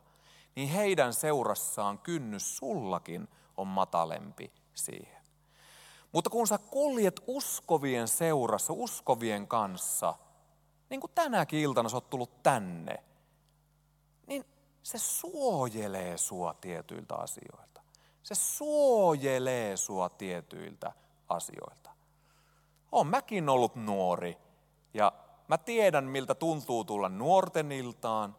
niin 0.57 0.68
heidän 0.68 1.14
seurassaan 1.14 1.99
kynnys 1.99 2.57
sullakin 2.57 3.29
on 3.57 3.66
matalempi 3.66 4.53
siihen. 4.75 5.15
Mutta 6.12 6.31
kun 6.31 6.47
sä 6.47 6.59
kuljet 6.59 7.21
uskovien 7.27 8.09
seurassa, 8.09 8.73
uskovien 8.73 9.49
kanssa, 9.49 10.14
niin 10.90 11.01
kuin 11.01 11.12
tänäkin 11.14 11.61
iltana 11.61 11.88
sä 11.88 11.97
oot 11.97 12.11
tullut 12.11 12.42
tänne, 12.42 13.05
niin 14.27 14.45
se 14.83 14.99
suojelee 14.99 16.19
sua 16.19 16.55
tietyiltä 16.55 17.14
asioilta. 17.14 17.83
Se 18.23 18.35
suojelee 18.35 19.77
sua 19.77 20.09
tietyiltä 20.09 20.92
asioilta. 21.29 21.90
Olen 22.92 23.07
mäkin 23.07 23.49
ollut 23.49 23.75
nuori 23.75 24.38
ja 24.95 25.12
mä 25.49 25.59
tiedän 25.59 26.05
miltä 26.05 26.35
tuntuu 26.35 26.85
tulla 26.85 27.09
nuorten 27.09 27.73
iltaan 27.73 28.37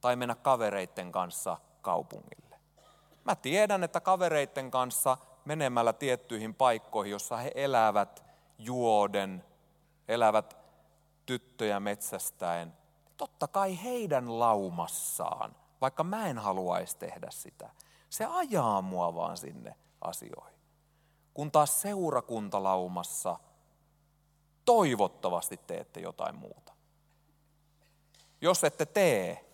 tai 0.00 0.16
mennä 0.16 0.34
kavereitten 0.34 1.12
kanssa 1.12 1.56
kaupungille. 1.82 2.60
Mä 3.24 3.36
tiedän, 3.36 3.84
että 3.84 4.00
kavereitten 4.00 4.70
kanssa 4.70 5.16
menemällä 5.44 5.92
tiettyihin 5.92 6.54
paikkoihin, 6.54 7.10
jossa 7.10 7.36
he 7.36 7.52
elävät 7.54 8.24
juoden, 8.58 9.44
elävät 10.08 10.56
tyttöjä 11.26 11.80
metsästäen, 11.80 12.72
totta 13.16 13.48
kai 13.48 13.82
heidän 13.82 14.38
laumassaan 14.38 15.54
vaikka 15.80 16.04
mä 16.04 16.26
en 16.26 16.38
haluaisi 16.38 16.96
tehdä 16.96 17.30
sitä. 17.30 17.70
Se 18.10 18.24
ajaa 18.24 18.82
mua 18.82 19.14
vaan 19.14 19.36
sinne 19.36 19.74
asioihin. 20.00 20.60
Kun 21.34 21.50
taas 21.50 21.80
seurakuntalaumassa 21.80 23.36
toivottavasti 24.64 25.60
teette 25.66 26.00
jotain 26.00 26.34
muuta. 26.34 26.72
Jos 28.40 28.64
ette 28.64 28.86
tee, 28.86 29.44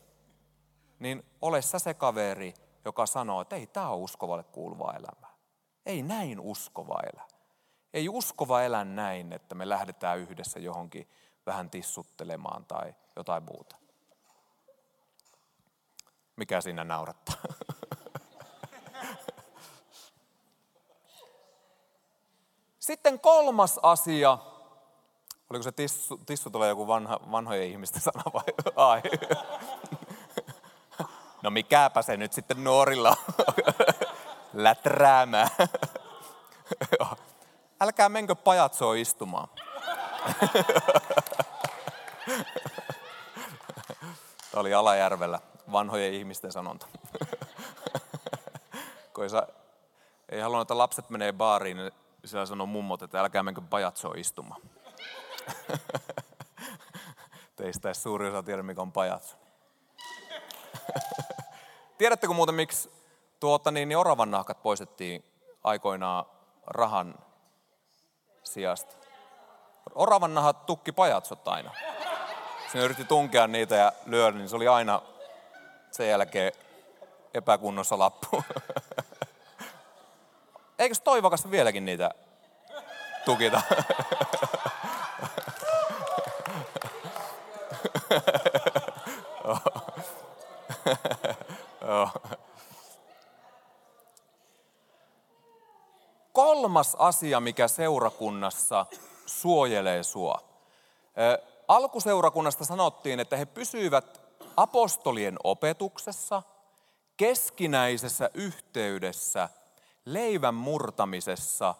niin 0.98 1.24
ole 1.42 1.62
sä 1.62 1.78
se 1.78 1.94
kaveri, 1.94 2.54
joka 2.84 3.06
sanoo, 3.06 3.40
että 3.40 3.56
ei 3.56 3.66
tämä 3.66 3.88
ole 3.88 4.02
uskovalle 4.02 4.44
kuuluva 4.44 4.92
elämä. 4.92 5.25
Ei 5.86 6.02
näin 6.02 6.40
uskova 6.40 7.00
elä. 7.12 7.22
Ei 7.94 8.08
uskova 8.08 8.62
elä 8.62 8.84
näin, 8.84 9.32
että 9.32 9.54
me 9.54 9.68
lähdetään 9.68 10.18
yhdessä 10.18 10.60
johonkin 10.60 11.08
vähän 11.46 11.70
tissuttelemaan 11.70 12.64
tai 12.64 12.94
jotain 13.16 13.42
muuta. 13.42 13.76
Mikä 16.36 16.60
siinä 16.60 16.84
naurattaa? 16.84 17.36
Sitten 22.78 23.20
kolmas 23.20 23.80
asia. 23.82 24.38
Oliko 25.50 25.62
se 25.62 25.72
tissu, 25.72 26.16
tissu 26.18 26.50
tulee 26.50 26.68
joku 26.68 26.86
vanha, 26.86 27.20
vanhojen 27.30 27.68
ihmisten 27.68 28.02
sana 28.02 28.22
vai? 28.32 28.44
Ai. 28.76 29.02
No 31.42 31.50
mikäpä 31.50 32.02
se 32.02 32.16
nyt 32.16 32.32
sitten 32.32 32.64
nuorilla 32.64 33.16
läträämään. 34.56 35.48
Älkää 37.80 38.08
menkö 38.08 38.34
pajatsoon 38.34 38.96
istumaan. 38.96 39.48
Tämä 44.50 44.60
oli 44.60 44.74
Alajärvellä 44.74 45.40
vanhojen 45.72 46.14
ihmisten 46.14 46.52
sanonta. 46.52 46.86
Kun 49.14 49.24
ei, 50.28 50.40
halua, 50.40 50.62
että 50.62 50.78
lapset 50.78 51.10
menee 51.10 51.32
baariin, 51.32 51.76
niin 51.76 51.92
siellä 52.24 52.46
sanoo 52.46 52.66
mummot, 52.66 53.02
että 53.02 53.20
älkää 53.20 53.42
menkö 53.42 53.60
pajatsoon 53.70 54.18
istumaan. 54.18 54.60
Teistä 57.56 57.88
ei 57.88 57.94
suuri 57.94 58.28
osa 58.28 58.42
tiedä, 58.42 58.62
mikä 58.62 58.82
on 58.82 58.92
pajatso. 58.92 59.36
Tiedättekö 61.98 62.32
muuten, 62.32 62.54
miksi 62.54 62.95
tuota, 63.46 63.70
niin, 63.70 63.88
niin 63.88 63.98
oravan 63.98 64.30
nahkat 64.30 64.62
poistettiin 64.62 65.24
aikoinaan 65.64 66.24
rahan 66.66 67.14
sijasta? 68.44 68.96
Oravan 69.94 70.34
nahat 70.34 70.66
tukki 70.66 70.92
pajatsot 70.92 71.48
aina. 71.48 71.70
Sinne 72.72 72.84
yritti 72.84 73.04
tunkea 73.04 73.46
niitä 73.46 73.74
ja 73.74 73.92
lyödä, 74.06 74.36
niin 74.36 74.48
se 74.48 74.56
oli 74.56 74.68
aina 74.68 75.02
sen 75.90 76.08
jälkeen 76.08 76.52
epäkunnossa 77.34 77.98
lappu. 77.98 78.44
Eikös 80.78 81.00
toivokas 81.00 81.50
vieläkin 81.50 81.84
niitä 81.84 82.10
tukita? 83.24 83.62
Kolmas 96.66 96.96
asia, 96.98 97.40
mikä 97.40 97.68
seurakunnassa 97.68 98.86
suojelee 99.26 100.02
sua. 100.02 100.40
Alkuseurakunnasta 101.68 102.64
sanottiin, 102.64 103.20
että 103.20 103.36
he 103.36 103.46
pysyivät 103.46 104.20
apostolien 104.56 105.36
opetuksessa, 105.44 106.42
keskinäisessä 107.16 108.30
yhteydessä, 108.34 109.48
leivän 110.04 110.54
murtamisessa 110.54 111.74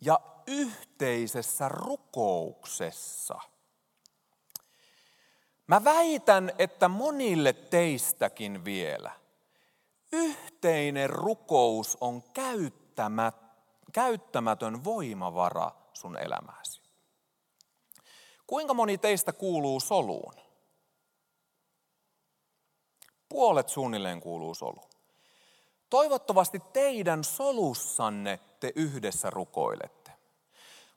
ja 0.00 0.20
yhteisessä 0.46 1.68
rukouksessa. 1.68 3.40
Mä 5.66 5.84
väitän, 5.84 6.52
että 6.58 6.88
monille 6.88 7.52
teistäkin 7.52 8.64
vielä 8.64 9.12
yhteinen 10.12 11.10
rukous 11.10 11.98
on 12.00 12.22
käyttämätön 13.92 14.84
voimavara 14.84 15.70
sun 15.92 16.16
elämäsi. 16.16 16.82
Kuinka 18.46 18.74
moni 18.74 18.98
teistä 18.98 19.32
kuuluu 19.32 19.80
soluun? 19.80 20.34
Puolet 23.28 23.68
suunnilleen 23.68 24.20
kuuluu 24.20 24.54
soluun. 24.54 24.90
Toivottavasti 25.90 26.62
teidän 26.72 27.24
solussanne 27.24 28.40
te 28.60 28.72
yhdessä 28.74 29.30
rukoilette. 29.30 30.12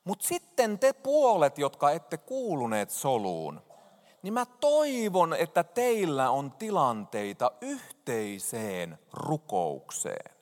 Mutta 0.03 0.27
sitten 0.27 0.79
te 0.79 0.93
puolet, 0.93 1.58
jotka 1.58 1.91
ette 1.91 2.17
kuuluneet 2.17 2.89
soluun, 2.89 3.62
niin 4.21 4.34
mä 4.34 4.45
toivon, 4.45 5.34
että 5.34 5.63
teillä 5.63 6.29
on 6.29 6.51
tilanteita 6.51 7.51
yhteiseen 7.62 8.99
rukoukseen. 9.13 10.32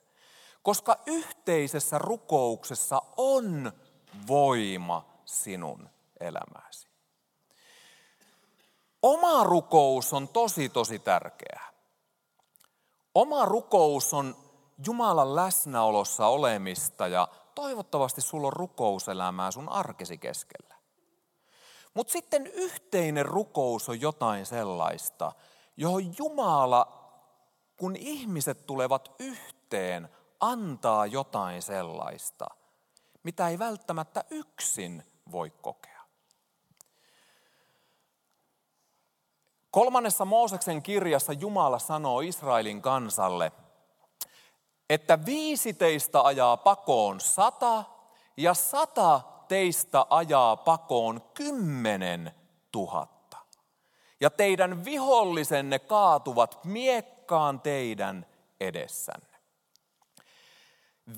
Koska 0.63 0.97
yhteisessä 1.05 1.97
rukouksessa 1.97 3.01
on 3.17 3.71
voima 4.27 5.05
sinun 5.25 5.89
elämäsi. 6.19 6.87
Oma 9.01 9.43
rukous 9.43 10.13
on 10.13 10.27
tosi, 10.27 10.69
tosi 10.69 10.99
tärkeää. 10.99 11.71
Oma 13.15 13.45
rukous 13.45 14.13
on 14.13 14.35
Jumalan 14.85 15.35
läsnäolossa 15.35 16.27
olemista 16.27 17.07
ja 17.07 17.27
toivottavasti 17.55 18.21
sulla 18.21 18.47
on 18.47 18.53
rukouselämää 18.53 19.51
sun 19.51 19.69
arkesi 19.69 20.17
keskellä. 20.17 20.75
Mutta 21.93 22.13
sitten 22.13 22.47
yhteinen 22.47 23.25
rukous 23.25 23.89
on 23.89 24.01
jotain 24.01 24.45
sellaista, 24.45 25.31
johon 25.77 26.17
Jumala, 26.17 27.01
kun 27.77 27.95
ihmiset 27.95 28.65
tulevat 28.65 29.15
yhteen, 29.19 30.09
antaa 30.41 31.05
jotain 31.05 31.61
sellaista, 31.61 32.45
mitä 33.23 33.47
ei 33.47 33.59
välttämättä 33.59 34.23
yksin 34.29 35.03
voi 35.31 35.49
kokea. 35.61 36.01
Kolmannessa 39.71 40.25
Mooseksen 40.25 40.83
kirjassa 40.83 41.33
Jumala 41.33 41.79
sanoo 41.79 42.21
Israelin 42.21 42.81
kansalle, 42.81 43.51
että 44.89 45.25
viisi 45.25 45.73
teistä 45.73 46.21
ajaa 46.21 46.57
pakoon 46.57 47.21
sata 47.21 47.83
ja 48.37 48.53
sata 48.53 49.21
teistä 49.47 50.05
ajaa 50.09 50.57
pakoon 50.57 51.21
kymmenen 51.33 52.31
tuhatta. 52.71 53.37
Ja 54.21 54.29
teidän 54.29 54.85
vihollisenne 54.85 55.79
kaatuvat 55.79 56.65
miekkaan 56.65 57.61
teidän 57.61 58.25
edessänne. 58.59 59.30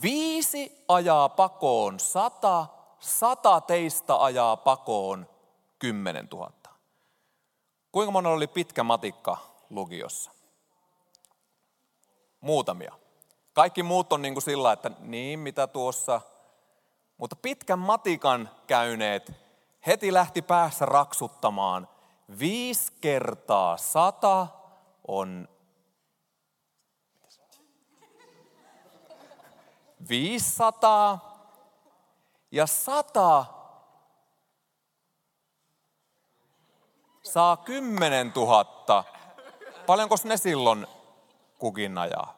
Viisi 0.02 0.86
ajaa 0.88 1.30
pakoon 1.30 2.00
sata, 2.00 2.66
sata 3.00 3.62
teistä 3.62 4.24
ajaa 4.24 4.58
pakoon 4.58 5.30
kymmenen 5.80 6.28
tuhatta. 6.28 6.70
Kuinka 7.92 8.12
monella 8.12 8.36
oli 8.36 8.48
pitkä 8.48 8.84
matikka 8.84 9.38
lukiossa? 9.70 10.32
Muutamia. 12.42 12.94
Kaikki 13.54 13.84
muut 13.84 14.14
on 14.14 14.22
niin 14.22 14.34
kuin 14.34 14.44
sillä, 14.44 14.72
että 14.72 14.92
niin 15.00 15.40
mitä 15.40 15.68
tuossa. 15.68 16.22
Mutta 17.18 17.36
pitkän 17.36 17.80
matikan 17.80 18.50
käyneet 18.68 19.32
heti 19.88 20.14
lähti 20.14 20.42
päässä 20.42 20.86
raksuttamaan. 20.86 21.88
Viisi 22.40 22.94
kertaa 23.02 23.78
sata 23.78 24.48
on 25.08 25.48
500 30.10 31.34
ja 32.52 32.68
100 32.68 33.46
saa 37.24 37.58
10 37.58 38.32
000. 38.36 39.04
Paljonko 39.86 40.16
ne 40.24 40.38
silloin 40.38 40.88
kukin 41.60 41.98
ajaa? 41.98 42.38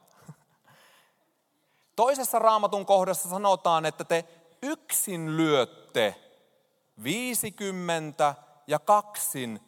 Toisessa 1.95 2.39
raamatun 2.39 2.86
kohdassa 2.86 3.30
sanotaan, 3.30 3.86
että 3.86 4.04
te 4.04 4.25
yksin 4.62 5.38
lyötte 5.38 6.15
50 7.04 8.36
ja 8.67 8.80
kaksin 8.80 9.62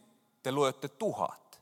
te 0.44 0.56
lyötte 0.56 0.88
tuhat. 0.88 1.62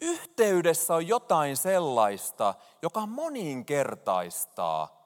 Yhteydessä 0.00 0.94
on 0.94 1.08
jotain 1.08 1.56
sellaista, 1.56 2.54
joka 2.82 3.06
moninkertaistaa 3.06 5.03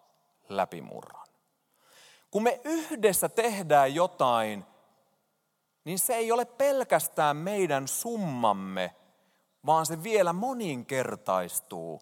läpimurron. 0.48 1.26
Kun 2.30 2.42
me 2.42 2.60
yhdessä 2.64 3.28
tehdään 3.28 3.94
jotain, 3.94 4.64
niin 5.84 5.98
se 5.98 6.14
ei 6.14 6.32
ole 6.32 6.44
pelkästään 6.44 7.36
meidän 7.36 7.88
summamme, 7.88 8.94
vaan 9.66 9.86
se 9.86 10.02
vielä 10.02 10.32
moninkertaistuu 10.32 12.00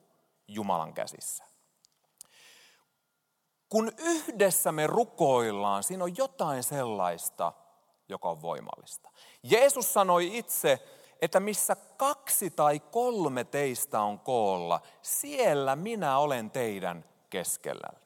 Jumalan 0.49 0.95
käsissä. 0.95 1.45
Kun 3.69 3.93
yhdessä 3.99 4.73
me 4.73 4.87
rukoillaan, 4.87 5.83
siinä 5.83 6.05
on 6.05 6.17
jotain 6.17 6.63
sellaista, 6.63 7.53
joka 8.09 8.31
on 8.31 8.43
voimallista. 8.43 9.11
Jeesus 9.43 9.93
sanoi 9.93 10.39
itse, 10.39 10.79
että 11.23 11.41
missä 11.41 11.77
kaksi 11.97 12.51
tai 12.51 12.81
kolme 12.81 13.45
teistä 13.45 14.01
on 14.01 14.21
koolla, 14.21 14.81
siellä 15.03 15.77
minä 15.77 16.19
olen 16.19 16.51
teidän 16.51 17.05
keskellänne. 17.31 18.06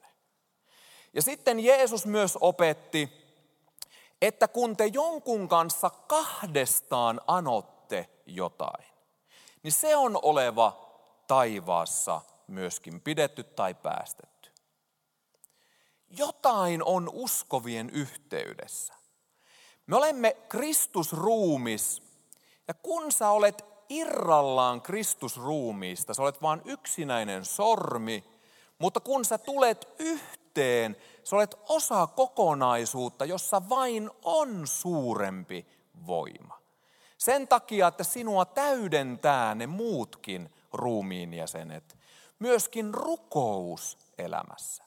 Ja 1.13 1.21
sitten 1.21 1.59
Jeesus 1.59 2.05
myös 2.05 2.37
opetti, 2.41 3.09
että 4.21 4.47
kun 4.47 4.77
te 4.77 4.85
jonkun 4.85 5.49
kanssa 5.49 5.89
kahdestaan 5.89 7.21
anotte 7.27 8.09
jotain, 8.25 8.85
niin 9.63 9.71
se 9.71 9.95
on 9.95 10.19
oleva 10.21 10.91
taivaassa 11.27 12.21
myöskin 12.47 13.01
pidetty 13.01 13.43
tai 13.43 13.73
päästetty. 13.73 14.51
Jotain 16.09 16.83
on 16.83 17.09
uskovien 17.13 17.89
yhteydessä. 17.89 18.93
Me 19.87 19.95
olemme 19.95 20.37
Kristusruumis, 20.49 22.03
ja 22.67 22.73
kun 22.73 23.11
sä 23.11 23.29
olet 23.29 23.65
irrallaan 23.89 24.81
Kristusruumiista, 24.81 26.13
sä 26.13 26.21
olet 26.21 26.41
vain 26.41 26.61
yksinäinen 26.65 27.45
sormi, 27.45 28.23
mutta 28.81 28.99
kun 28.99 29.25
sä 29.25 29.37
tulet 29.37 29.87
yhteen, 29.99 30.97
sä 31.23 31.35
olet 31.35 31.55
osa 31.69 32.07
kokonaisuutta, 32.07 33.25
jossa 33.25 33.69
vain 33.69 34.11
on 34.23 34.67
suurempi 34.67 35.67
voima. 36.07 36.61
Sen 37.17 37.47
takia, 37.47 37.87
että 37.87 38.03
sinua 38.03 38.45
täydentää 38.45 39.55
ne 39.55 39.67
muutkin 39.67 40.53
ruumiin 40.73 41.33
jäsenet, 41.33 41.97
myöskin 42.39 42.93
rukous 42.93 43.97
elämässä. 44.17 44.83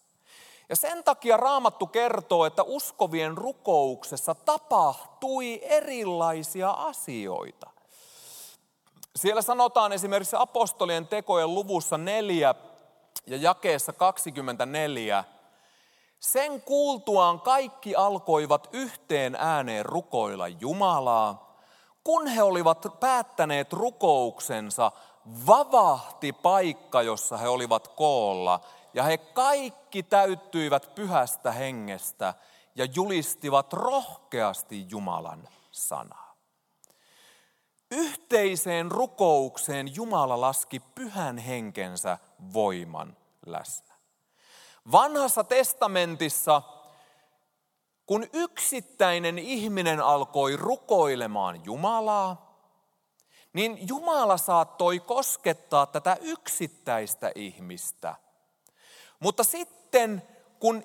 Ja 0.68 0.76
sen 0.76 1.04
takia 1.04 1.36
Raamattu 1.36 1.86
kertoo, 1.86 2.46
että 2.46 2.62
uskovien 2.62 3.36
rukouksessa 3.36 4.34
tapahtui 4.34 5.60
erilaisia 5.62 6.70
asioita. 6.70 7.70
Siellä 9.16 9.42
sanotaan 9.42 9.92
esimerkiksi 9.92 10.36
apostolien 10.38 11.06
tekojen 11.06 11.54
luvussa 11.54 11.98
4 11.98 12.54
ja 13.26 13.36
jakeessa 13.36 13.92
24, 13.92 15.24
sen 16.20 16.62
kuultuaan 16.62 17.40
kaikki 17.40 17.94
alkoivat 17.96 18.68
yhteen 18.72 19.36
ääneen 19.38 19.86
rukoilla 19.86 20.48
Jumalaa. 20.48 21.54
Kun 22.04 22.26
he 22.26 22.42
olivat 22.42 22.86
päättäneet 23.00 23.72
rukouksensa, 23.72 24.92
vavahti 25.46 26.32
paikka, 26.32 27.02
jossa 27.02 27.36
he 27.36 27.48
olivat 27.48 27.88
koolla, 27.88 28.60
ja 28.94 29.02
he 29.02 29.18
kaikki 29.18 30.02
täyttyivät 30.02 30.94
pyhästä 30.94 31.52
hengestä 31.52 32.34
ja 32.74 32.84
julistivat 32.94 33.72
rohkeasti 33.72 34.86
Jumalan 34.90 35.48
sanaa. 35.70 36.23
Yhteiseen 37.94 38.90
rukoukseen 38.90 39.96
Jumala 39.96 40.40
laski 40.40 40.80
pyhän 40.80 41.38
henkensä 41.38 42.18
voiman 42.52 43.16
läsnä. 43.46 43.94
Vanhassa 44.92 45.44
testamentissa, 45.44 46.62
kun 48.06 48.26
yksittäinen 48.32 49.38
ihminen 49.38 50.00
alkoi 50.00 50.56
rukoilemaan 50.56 51.64
Jumalaa, 51.64 52.60
niin 53.52 53.88
Jumala 53.88 54.36
saattoi 54.36 55.00
koskettaa 55.00 55.86
tätä 55.86 56.16
yksittäistä 56.20 57.32
ihmistä. 57.34 58.14
Mutta 59.20 59.44
sitten 59.44 60.22
kun 60.60 60.82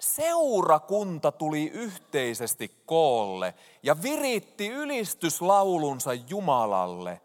seurakunta 0.00 1.32
tuli 1.32 1.64
yhteisesti 1.64 2.82
koolle 2.86 3.54
ja 3.82 4.02
viritti 4.02 4.68
ylistyslaulunsa 4.68 6.14
Jumalalle, 6.14 7.20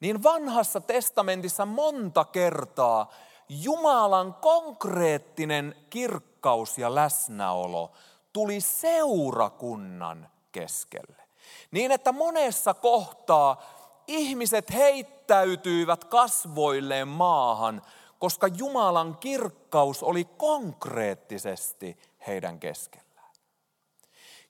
niin 0.00 0.22
vanhassa 0.22 0.80
testamentissa 0.80 1.66
monta 1.66 2.24
kertaa 2.24 3.12
Jumalan 3.48 4.34
konkreettinen 4.34 5.74
kirkkaus 5.90 6.78
ja 6.78 6.94
läsnäolo 6.94 7.92
tuli 8.32 8.60
seurakunnan 8.60 10.28
keskelle. 10.52 11.22
Niin 11.70 11.92
että 11.92 12.12
monessa 12.12 12.74
kohtaa 12.74 13.62
ihmiset 14.06 14.72
heittäytyivät 14.72 16.04
kasvoilleen 16.04 17.08
maahan, 17.08 17.82
koska 18.18 18.46
Jumalan 18.46 19.16
kirkkaus 19.16 20.02
oli 20.02 20.24
konkreettisesti 20.24 21.98
heidän 22.26 22.60
keskellään. 22.60 23.06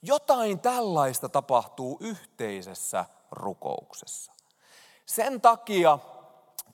Jotain 0.02 0.60
tällaista 0.60 1.28
tapahtuu 1.28 1.98
yhteisessä 2.00 3.04
rukouksessa. 3.30 4.32
Sen 5.06 5.40
takia 5.40 5.98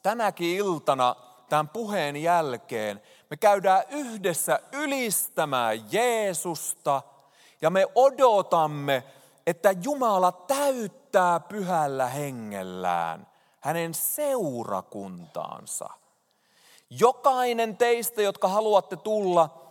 tänäkin 0.03 0.57
iltana 0.57 1.17
tämän 1.49 1.69
puheen 1.69 2.17
jälkeen 2.17 3.03
me 3.31 3.37
käydään 3.37 3.85
yhdessä 3.89 4.61
ylistämään 4.73 5.93
Jeesusta 5.93 7.03
ja 7.63 7.71
me 7.71 7.87
odotamme, 7.95 9.05
että 9.47 9.75
Jumala 9.83 10.33
täyttää 10.33 11.41
pyhällä 11.41 12.07
hengellään 12.07 13.27
hänen 13.61 13.95
seurakuntaansa. 13.95 16.02
Jokainen 17.01 17.77
teistä, 17.77 18.23
jotka 18.23 18.49
haluatte 18.49 18.97
tulla 18.97 19.63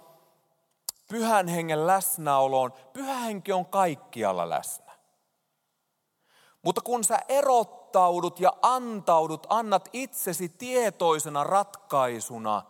pyhän 1.07 1.47
hengen 1.47 1.87
läsnäoloon, 1.87 2.73
pyhä 2.93 3.15
henki 3.15 3.53
on 3.53 3.65
kaikkialla 3.65 4.49
läsnä. 4.49 4.91
Mutta 6.61 6.81
kun 6.81 7.03
sä 7.03 7.19
erottaudut 7.27 8.39
ja 8.39 8.53
antaudut, 8.61 9.47
annat 9.49 9.89
itsesi 9.93 10.49
tietoisena 10.49 11.43
ratkaisuna 11.43 12.63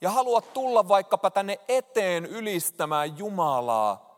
ja 0.00 0.10
haluat 0.10 0.52
tulla 0.52 0.88
vaikkapa 0.88 1.30
tänne 1.30 1.58
eteen 1.68 2.26
ylistämään 2.26 3.18
Jumalaa, 3.18 4.14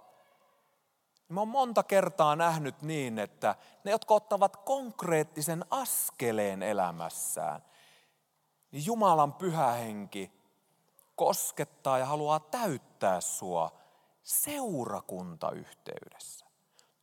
niin 1.29 1.35
mä 1.35 1.41
oon 1.41 1.49
monta 1.49 1.83
kertaa 1.83 2.37
nähnyt 2.37 2.83
niin, 2.83 3.19
että 3.19 3.55
ne, 3.85 3.91
jotka 3.91 4.15
ottavat 4.15 4.57
konkreettisen 4.57 5.65
askeleen 5.71 6.63
elämässään, 6.63 7.63
niin 8.77 8.87
Jumalan 8.87 9.33
pyhä 9.33 9.73
henki 9.73 10.33
koskettaa 11.15 11.99
ja 11.99 12.07
haluaa 12.07 12.41
täyttää 12.41 13.21
sua 13.21 13.73
seurakuntayhteydessä. 14.23 16.47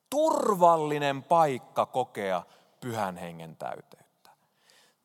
Turvallinen 0.10 1.24
paikka 1.24 1.86
kokea 1.86 2.44
pyhän 2.80 3.18
hengen 3.18 3.56
täyteyttä. 3.56 4.32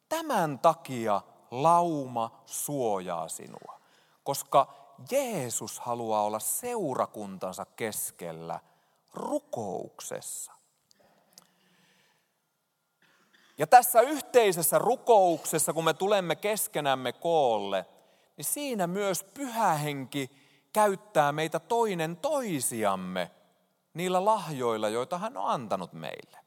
Tämän 0.08 0.58
takia 0.58 1.20
lauma 1.50 2.42
suojaa 2.46 3.28
sinua, 3.28 3.80
koska 4.24 4.74
Jeesus 5.10 5.80
haluaa 5.80 6.22
olla 6.22 6.38
seurakuntansa 6.38 7.64
keskellä 7.64 8.60
rukouksessa. 9.14 10.52
Ja 13.58 13.66
tässä 13.66 14.00
yhteisessä 14.00 14.78
rukouksessa, 14.78 15.72
kun 15.72 15.84
me 15.84 15.94
tulemme 15.94 16.36
keskenämme 16.36 17.12
koolle, 17.12 17.86
niin 18.36 18.44
siinä 18.44 18.86
myös 18.86 19.24
pyhä 19.24 19.74
henki 19.74 20.30
käyttää 20.72 21.32
meitä 21.32 21.60
toinen 21.60 22.16
toisiamme 22.16 23.30
niillä 23.94 24.24
lahjoilla, 24.24 24.88
joita 24.88 25.18
hän 25.18 25.36
on 25.36 25.50
antanut 25.50 25.92
meille. 25.92 26.38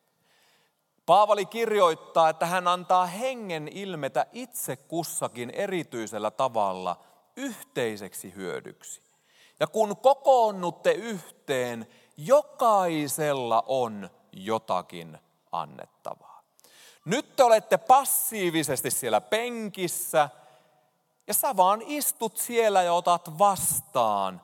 Paavali 1.05 1.45
kirjoittaa, 1.45 2.29
että 2.29 2.45
hän 2.45 2.67
antaa 2.67 3.05
hengen 3.05 3.67
ilmetä 3.67 4.25
itse 4.33 4.75
kussakin 4.75 5.49
erityisellä 5.49 6.31
tavalla 6.31 7.03
yhteiseksi 7.35 8.35
hyödyksi. 8.35 9.01
Ja 9.59 9.67
kun 9.67 9.97
kokoonnutte 9.97 10.91
yhteen, 10.91 11.87
jokaisella 12.17 13.63
on 13.67 14.09
jotakin 14.31 15.17
annettavaa. 15.51 16.30
Nyt 17.05 17.35
te 17.35 17.43
olette 17.43 17.77
passiivisesti 17.77 18.91
siellä 18.91 19.21
penkissä 19.21 20.29
ja 21.27 21.33
sä 21.33 21.57
vaan 21.57 21.81
istut 21.81 22.37
siellä 22.37 22.83
ja 22.83 22.93
otat 22.93 23.37
vastaan. 23.39 24.41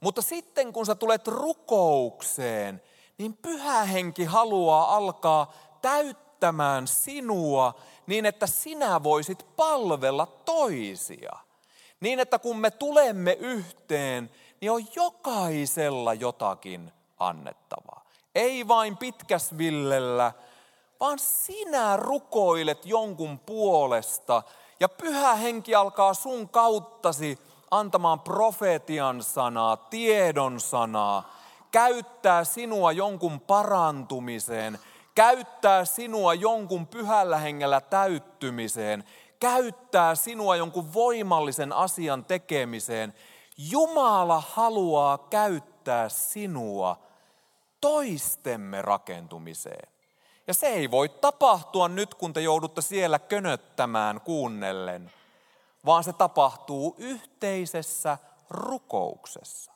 Mutta 0.00 0.22
sitten 0.22 0.72
kun 0.72 0.86
sä 0.86 0.94
tulet 0.94 1.28
rukoukseen, 1.28 2.82
niin 3.18 3.36
pyhä 3.36 3.84
henki 3.84 4.24
haluaa 4.24 4.96
alkaa 4.96 5.52
täyttämään 5.82 6.88
sinua 6.88 7.74
niin, 8.06 8.26
että 8.26 8.46
sinä 8.46 9.02
voisit 9.02 9.46
palvella 9.56 10.26
toisia. 10.26 11.32
Niin, 12.00 12.20
että 12.20 12.38
kun 12.38 12.58
me 12.58 12.70
tulemme 12.70 13.32
yhteen, 13.32 14.30
niin 14.60 14.72
on 14.72 14.86
jokaisella 14.96 16.14
jotakin 16.14 16.92
annettavaa. 17.18 18.04
Ei 18.34 18.68
vain 18.68 18.96
pitkäsvillellä, 18.96 20.32
vaan 21.02 21.18
sinä 21.18 21.96
rukoilet 21.96 22.86
jonkun 22.86 23.38
puolesta 23.38 24.42
ja 24.80 24.88
pyhä 24.88 25.34
henki 25.34 25.74
alkaa 25.74 26.14
sun 26.14 26.48
kauttasi 26.48 27.38
antamaan 27.70 28.20
profetian 28.20 29.22
sanaa, 29.22 29.76
tiedon 29.76 30.60
sanaa, 30.60 31.32
käyttää 31.70 32.44
sinua 32.44 32.92
jonkun 32.92 33.40
parantumiseen, 33.40 34.78
käyttää 35.14 35.84
sinua 35.84 36.34
jonkun 36.34 36.86
pyhällä 36.86 37.38
hengellä 37.38 37.80
täyttymiseen, 37.80 39.04
käyttää 39.40 40.14
sinua 40.14 40.56
jonkun 40.56 40.94
voimallisen 40.94 41.72
asian 41.72 42.24
tekemiseen. 42.24 43.14
Jumala 43.70 44.42
haluaa 44.48 45.18
käyttää 45.18 46.08
sinua 46.08 46.98
toistemme 47.80 48.82
rakentumiseen. 48.82 49.91
Ja 50.52 50.56
se 50.56 50.66
ei 50.66 50.90
voi 50.90 51.08
tapahtua 51.08 51.88
nyt, 51.88 52.14
kun 52.14 52.32
te 52.32 52.40
joudutte 52.40 52.82
siellä 52.82 53.18
könöttämään 53.18 54.20
kuunnellen, 54.20 55.12
vaan 55.86 56.04
se 56.04 56.12
tapahtuu 56.12 56.94
yhteisessä 56.98 58.18
rukouksessa. 58.50 59.72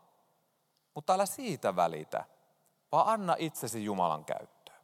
Mutta 0.95 1.13
älä 1.13 1.27
siitä 1.27 1.77
välitä, 1.77 2.25
vaan 2.93 3.09
anna 3.09 3.37
itsesi 3.39 3.85
Jumalan 3.85 4.25
käyttöön. 4.25 4.79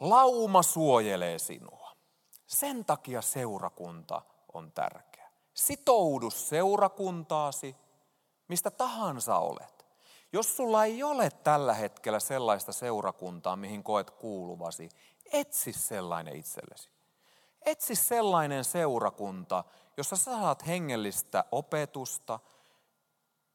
Lauma 0.00 0.62
suojelee 0.62 1.38
sinua. 1.38 1.92
Sen 2.46 2.84
takia 2.84 3.22
seurakunta 3.22 4.22
on 4.52 4.72
tärkeä. 4.72 5.30
Sitoudu 5.54 6.30
seurakuntaasi, 6.30 7.76
mistä 8.48 8.70
tahansa 8.70 9.38
olet. 9.38 9.77
Jos 10.32 10.56
sulla 10.56 10.84
ei 10.84 11.02
ole 11.02 11.30
tällä 11.30 11.74
hetkellä 11.74 12.20
sellaista 12.20 12.72
seurakuntaa, 12.72 13.56
mihin 13.56 13.84
koet 13.84 14.10
kuuluvasi, 14.10 14.88
etsi 15.32 15.72
sellainen 15.72 16.36
itsellesi. 16.36 16.90
Etsi 17.66 17.94
sellainen 17.94 18.64
seurakunta, 18.64 19.64
jossa 19.96 20.16
sä 20.16 20.24
saat 20.24 20.66
hengellistä 20.66 21.44
opetusta, 21.52 22.40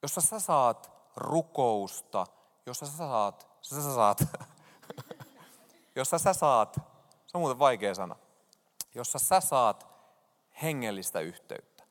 jossa 0.01 0.21
sä 0.21 0.39
saat 0.39 0.91
rukousta, 1.15 2.27
jossa 2.65 2.85
sä 2.85 2.97
saat, 2.97 3.47
sä 3.61 3.81
saat 3.81 4.23
jossa 5.95 6.19
sä 6.19 6.33
saat, 6.33 6.75
se 7.25 7.37
on 7.37 7.41
muuten 7.41 7.59
vaikea 7.59 7.95
sana, 7.95 8.15
jossa 8.95 9.19
sä 9.19 9.39
saat 9.39 9.87
hengellistä 10.61 11.19
yhteyttä. 11.19 11.83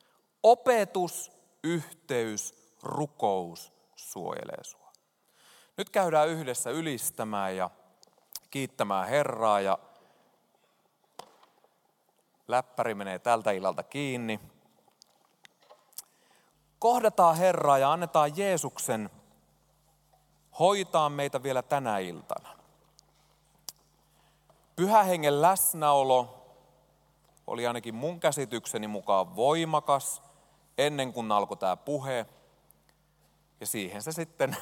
Opetus, 0.43 1.33
yhteys, 1.65 2.55
rukous 2.83 3.73
suojelee 4.03 4.65
sua. 4.65 4.93
Nyt 5.77 5.91
käydään 5.91 6.29
yhdessä 6.29 6.71
ylistämään 6.71 7.57
ja 7.57 7.71
kiittämään 8.51 9.09
Herraa 9.09 9.61
ja 9.61 9.79
läppäri 12.49 12.95
menee 12.95 13.19
tältä 13.19 13.51
illalta 13.51 13.83
kiinni. 13.83 14.41
Kohdataan 16.79 17.37
Herraa 17.37 17.79
ja 17.79 17.93
annetaan 17.93 18.37
Jeesuksen 18.37 19.11
hoitaa 20.59 21.09
meitä 21.09 21.43
vielä 21.43 21.63
tänä 21.63 21.99
iltana. 21.99 22.49
Pyhä 24.77 25.03
hengen 25.03 25.43
läsnäolo 25.43 26.47
oli 27.47 27.67
ainakin 27.67 27.95
mun 27.95 28.21
käsitykseni 28.21 28.87
mukaan 28.87 29.37
voimakas 29.37 30.23
ennen 30.79 31.13
kuin 31.13 31.33
alkoi 31.33 31.57
tämä 31.57 31.77
puhe. 31.77 32.27
Ja 33.63 33.67
siihen 33.67 34.03
se 34.03 34.13
sitten 34.13 34.57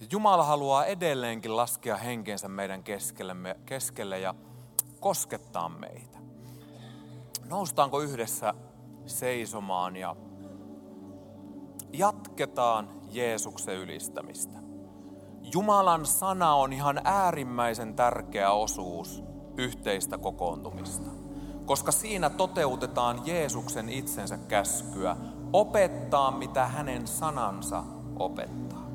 Jumala 0.12 0.44
haluaa 0.44 0.86
edelleenkin 0.86 1.56
laskea 1.56 1.96
henkensä 1.96 2.48
meidän 2.48 2.82
keskelle, 3.66 4.20
ja 4.20 4.34
koskettaa 5.00 5.68
meitä. 5.68 6.18
Noustaanko 7.44 8.00
yhdessä 8.00 8.54
seisomaan 9.06 9.96
ja 9.96 10.16
jatketaan 11.92 12.90
Jeesuksen 13.10 13.76
ylistämistä. 13.76 14.58
Jumalan 15.52 16.06
sana 16.06 16.54
on 16.54 16.72
ihan 16.72 17.00
äärimmäisen 17.04 17.94
tärkeä 17.94 18.50
osuus 18.50 19.24
yhteistä 19.56 20.18
kokoontumista, 20.18 21.25
koska 21.66 21.92
siinä 21.92 22.30
toteutetaan 22.30 23.22
Jeesuksen 23.24 23.88
itsensä 23.88 24.38
käskyä 24.38 25.16
opettaa, 25.52 26.30
mitä 26.30 26.66
hänen 26.66 27.06
sanansa 27.06 27.84
opettaa. 28.18 28.86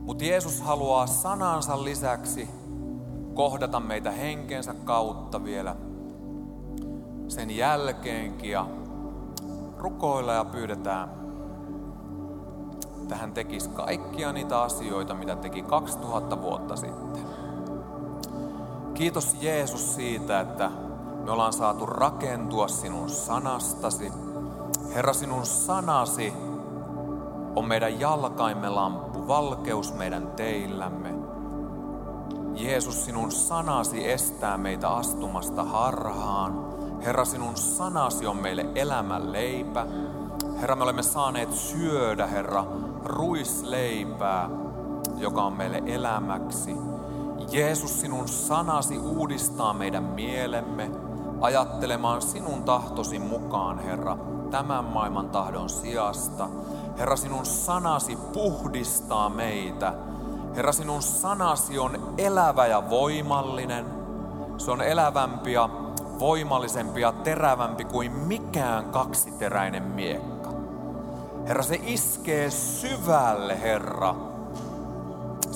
Mutta 0.00 0.24
Jeesus 0.24 0.60
haluaa 0.60 1.06
sanansa 1.06 1.84
lisäksi 1.84 2.48
kohdata 3.34 3.80
meitä 3.80 4.10
henkensä 4.10 4.74
kautta 4.74 5.44
vielä 5.44 5.76
sen 7.28 7.50
jälkeenkin 7.50 8.50
ja 8.50 8.66
rukoilla 9.78 10.32
ja 10.32 10.44
pyydetään 10.44 11.26
että 13.06 13.16
hän 13.16 13.32
tekisi 13.32 13.68
kaikkia 13.68 14.32
niitä 14.32 14.62
asioita, 14.62 15.14
mitä 15.14 15.36
teki 15.36 15.62
2000 15.62 16.42
vuotta 16.42 16.76
sitten. 16.76 17.25
Kiitos 18.96 19.36
Jeesus 19.40 19.94
siitä, 19.94 20.40
että 20.40 20.70
me 21.24 21.30
ollaan 21.30 21.52
saatu 21.52 21.86
rakentua 21.86 22.68
sinun 22.68 23.10
sanastasi. 23.10 24.12
Herra, 24.94 25.12
sinun 25.12 25.46
sanasi 25.46 26.32
on 27.56 27.68
meidän 27.68 28.00
jalkaimme 28.00 28.68
lamppu, 28.68 29.28
valkeus 29.28 29.94
meidän 29.94 30.26
teillämme. 30.26 31.14
Jeesus, 32.54 33.04
sinun 33.04 33.32
sanasi 33.32 34.10
estää 34.10 34.58
meitä 34.58 34.88
astumasta 34.88 35.64
harhaan. 35.64 36.64
Herra, 37.04 37.24
sinun 37.24 37.56
sanasi 37.56 38.26
on 38.26 38.36
meille 38.36 38.66
elämän 38.74 39.32
leipä. 39.32 39.86
Herra, 40.60 40.76
me 40.76 40.82
olemme 40.82 41.02
saaneet 41.02 41.52
syödä, 41.52 42.26
Herra, 42.26 42.64
ruisleipää, 43.04 44.50
joka 45.16 45.42
on 45.42 45.52
meille 45.52 45.82
elämäksi. 45.86 46.95
Jeesus, 47.50 48.00
sinun 48.00 48.28
sanasi 48.28 48.98
uudistaa 48.98 49.72
meidän 49.72 50.04
mielemme 50.04 50.90
ajattelemaan 51.40 52.22
sinun 52.22 52.62
tahtosi 52.62 53.18
mukaan, 53.18 53.78
Herra, 53.78 54.18
tämän 54.50 54.84
maailman 54.84 55.28
tahdon 55.28 55.68
sijasta. 55.68 56.48
Herra, 56.98 57.16
sinun 57.16 57.46
sanasi 57.46 58.16
puhdistaa 58.16 59.28
meitä. 59.28 59.94
Herra, 60.56 60.72
sinun 60.72 61.02
sanasi 61.02 61.78
on 61.78 62.14
elävä 62.18 62.66
ja 62.66 62.90
voimallinen. 62.90 63.86
Se 64.56 64.70
on 64.70 64.82
elävämpi 64.82 65.52
ja 65.52 65.68
voimallisempi 66.18 67.00
ja 67.00 67.12
terävämpi 67.12 67.84
kuin 67.84 68.12
mikään 68.12 68.84
kaksiteräinen 68.84 69.82
miekka. 69.82 70.50
Herra, 71.48 71.62
se 71.62 71.80
iskee 71.86 72.50
syvälle, 72.50 73.60
Herra. 73.60 74.14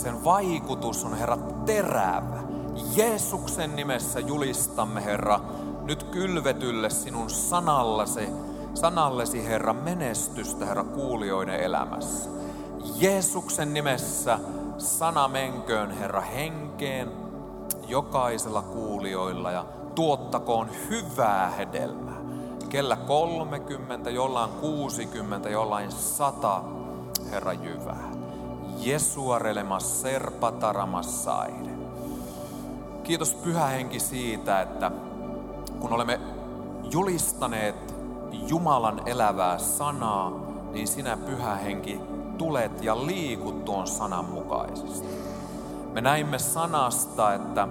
Sen 0.02 0.24
vaikutus 0.24 1.04
on, 1.04 1.14
Herra, 1.14 1.36
terävä. 1.66 2.42
Jeesuksen 2.96 3.76
nimessä 3.76 4.20
julistamme, 4.20 5.04
Herra, 5.04 5.40
nyt 5.82 6.02
kylvetylle 6.02 6.90
sinun 6.90 7.30
sanallesi, 7.30 8.28
sanallesi, 8.74 9.44
Herra, 9.44 9.72
menestystä, 9.72 10.66
Herra, 10.66 10.84
kuulijoiden 10.84 11.60
elämässä. 11.60 12.30
Jeesuksen 12.96 13.74
nimessä 13.74 14.38
sana 14.78 15.28
menköön 15.28 15.90
Herra 15.90 16.20
henkeen 16.20 17.12
jokaisella 17.88 18.62
kuulijoilla 18.62 19.50
ja 19.50 19.64
tuottakoon 19.94 20.68
hyvää 20.90 21.50
hedelmää. 21.50 22.20
Kellä 22.68 22.96
30, 22.96 24.10
jollain 24.10 24.50
60, 24.50 25.48
jollain 25.48 25.92
100, 25.92 26.62
Herra 27.30 27.52
jyvää. 27.52 28.19
Jesuarelemas 28.80 30.02
serpataramassaide. 30.02 31.70
Kiitos 33.02 33.34
Pyhä 33.34 33.66
Henki 33.66 34.00
siitä, 34.00 34.60
että 34.60 34.90
kun 35.80 35.92
olemme 35.92 36.20
julistaneet 36.90 37.94
Jumalan 38.48 39.02
elävää 39.06 39.58
sanaa, 39.58 40.32
niin 40.72 40.88
sinä 40.88 41.16
Pyhä 41.16 41.54
Henki 41.54 42.00
tulet 42.38 42.84
ja 42.84 43.06
liikut 43.06 43.64
tuon 43.64 43.86
sanan 43.86 44.24
mukaisesti. 44.24 45.08
Me 45.92 46.00
näimme 46.00 46.38
sanasta, 46.38 47.34
että 47.34 47.68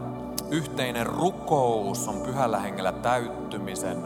yhteinen 0.52 1.06
rukous 1.06 2.08
on 2.08 2.22
pyhällä 2.22 2.60
hengellä 2.60 2.92
täyttymisen 2.92 3.98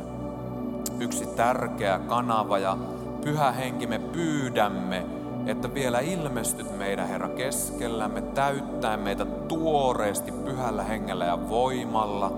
yksi 0.99 1.25
tärkeä 1.25 1.99
kanava 1.99 2.57
ja 2.57 2.77
Pyhä 3.23 3.51
Henki 3.51 3.87
me 3.87 3.99
pyydämme, 3.99 5.05
että 5.47 5.73
vielä 5.73 5.99
ilmestyt 5.99 6.77
meidän 6.77 7.07
Herra 7.07 7.29
keskellämme, 7.29 8.21
täyttää 8.21 8.97
meitä 8.97 9.25
tuoreesti 9.25 10.31
pyhällä 10.31 10.83
hengellä 10.83 11.25
ja 11.25 11.49
voimalla 11.49 12.31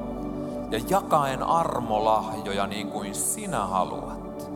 ja 0.72 0.80
jakaen 0.90 1.44
armolahjoja 1.44 2.68
niin 2.68 2.88
kuin 2.88 3.16
sinä 3.16 3.66
haluat. 3.66 4.52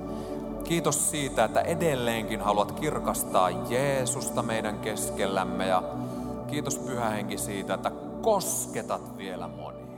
Kiitos 0.63 1.11
siitä, 1.11 1.43
että 1.43 1.61
edelleenkin 1.61 2.41
haluat 2.41 2.71
kirkastaa 2.71 3.49
Jeesusta 3.49 4.43
meidän 4.43 4.79
keskellämme 4.79 5.67
ja 5.67 5.83
kiitos 6.47 6.77
Pyhä 6.77 7.09
Henki 7.09 7.37
siitä, 7.37 7.73
että 7.73 7.91
kosketat 8.21 9.17
vielä 9.17 9.47
monia. 9.47 9.88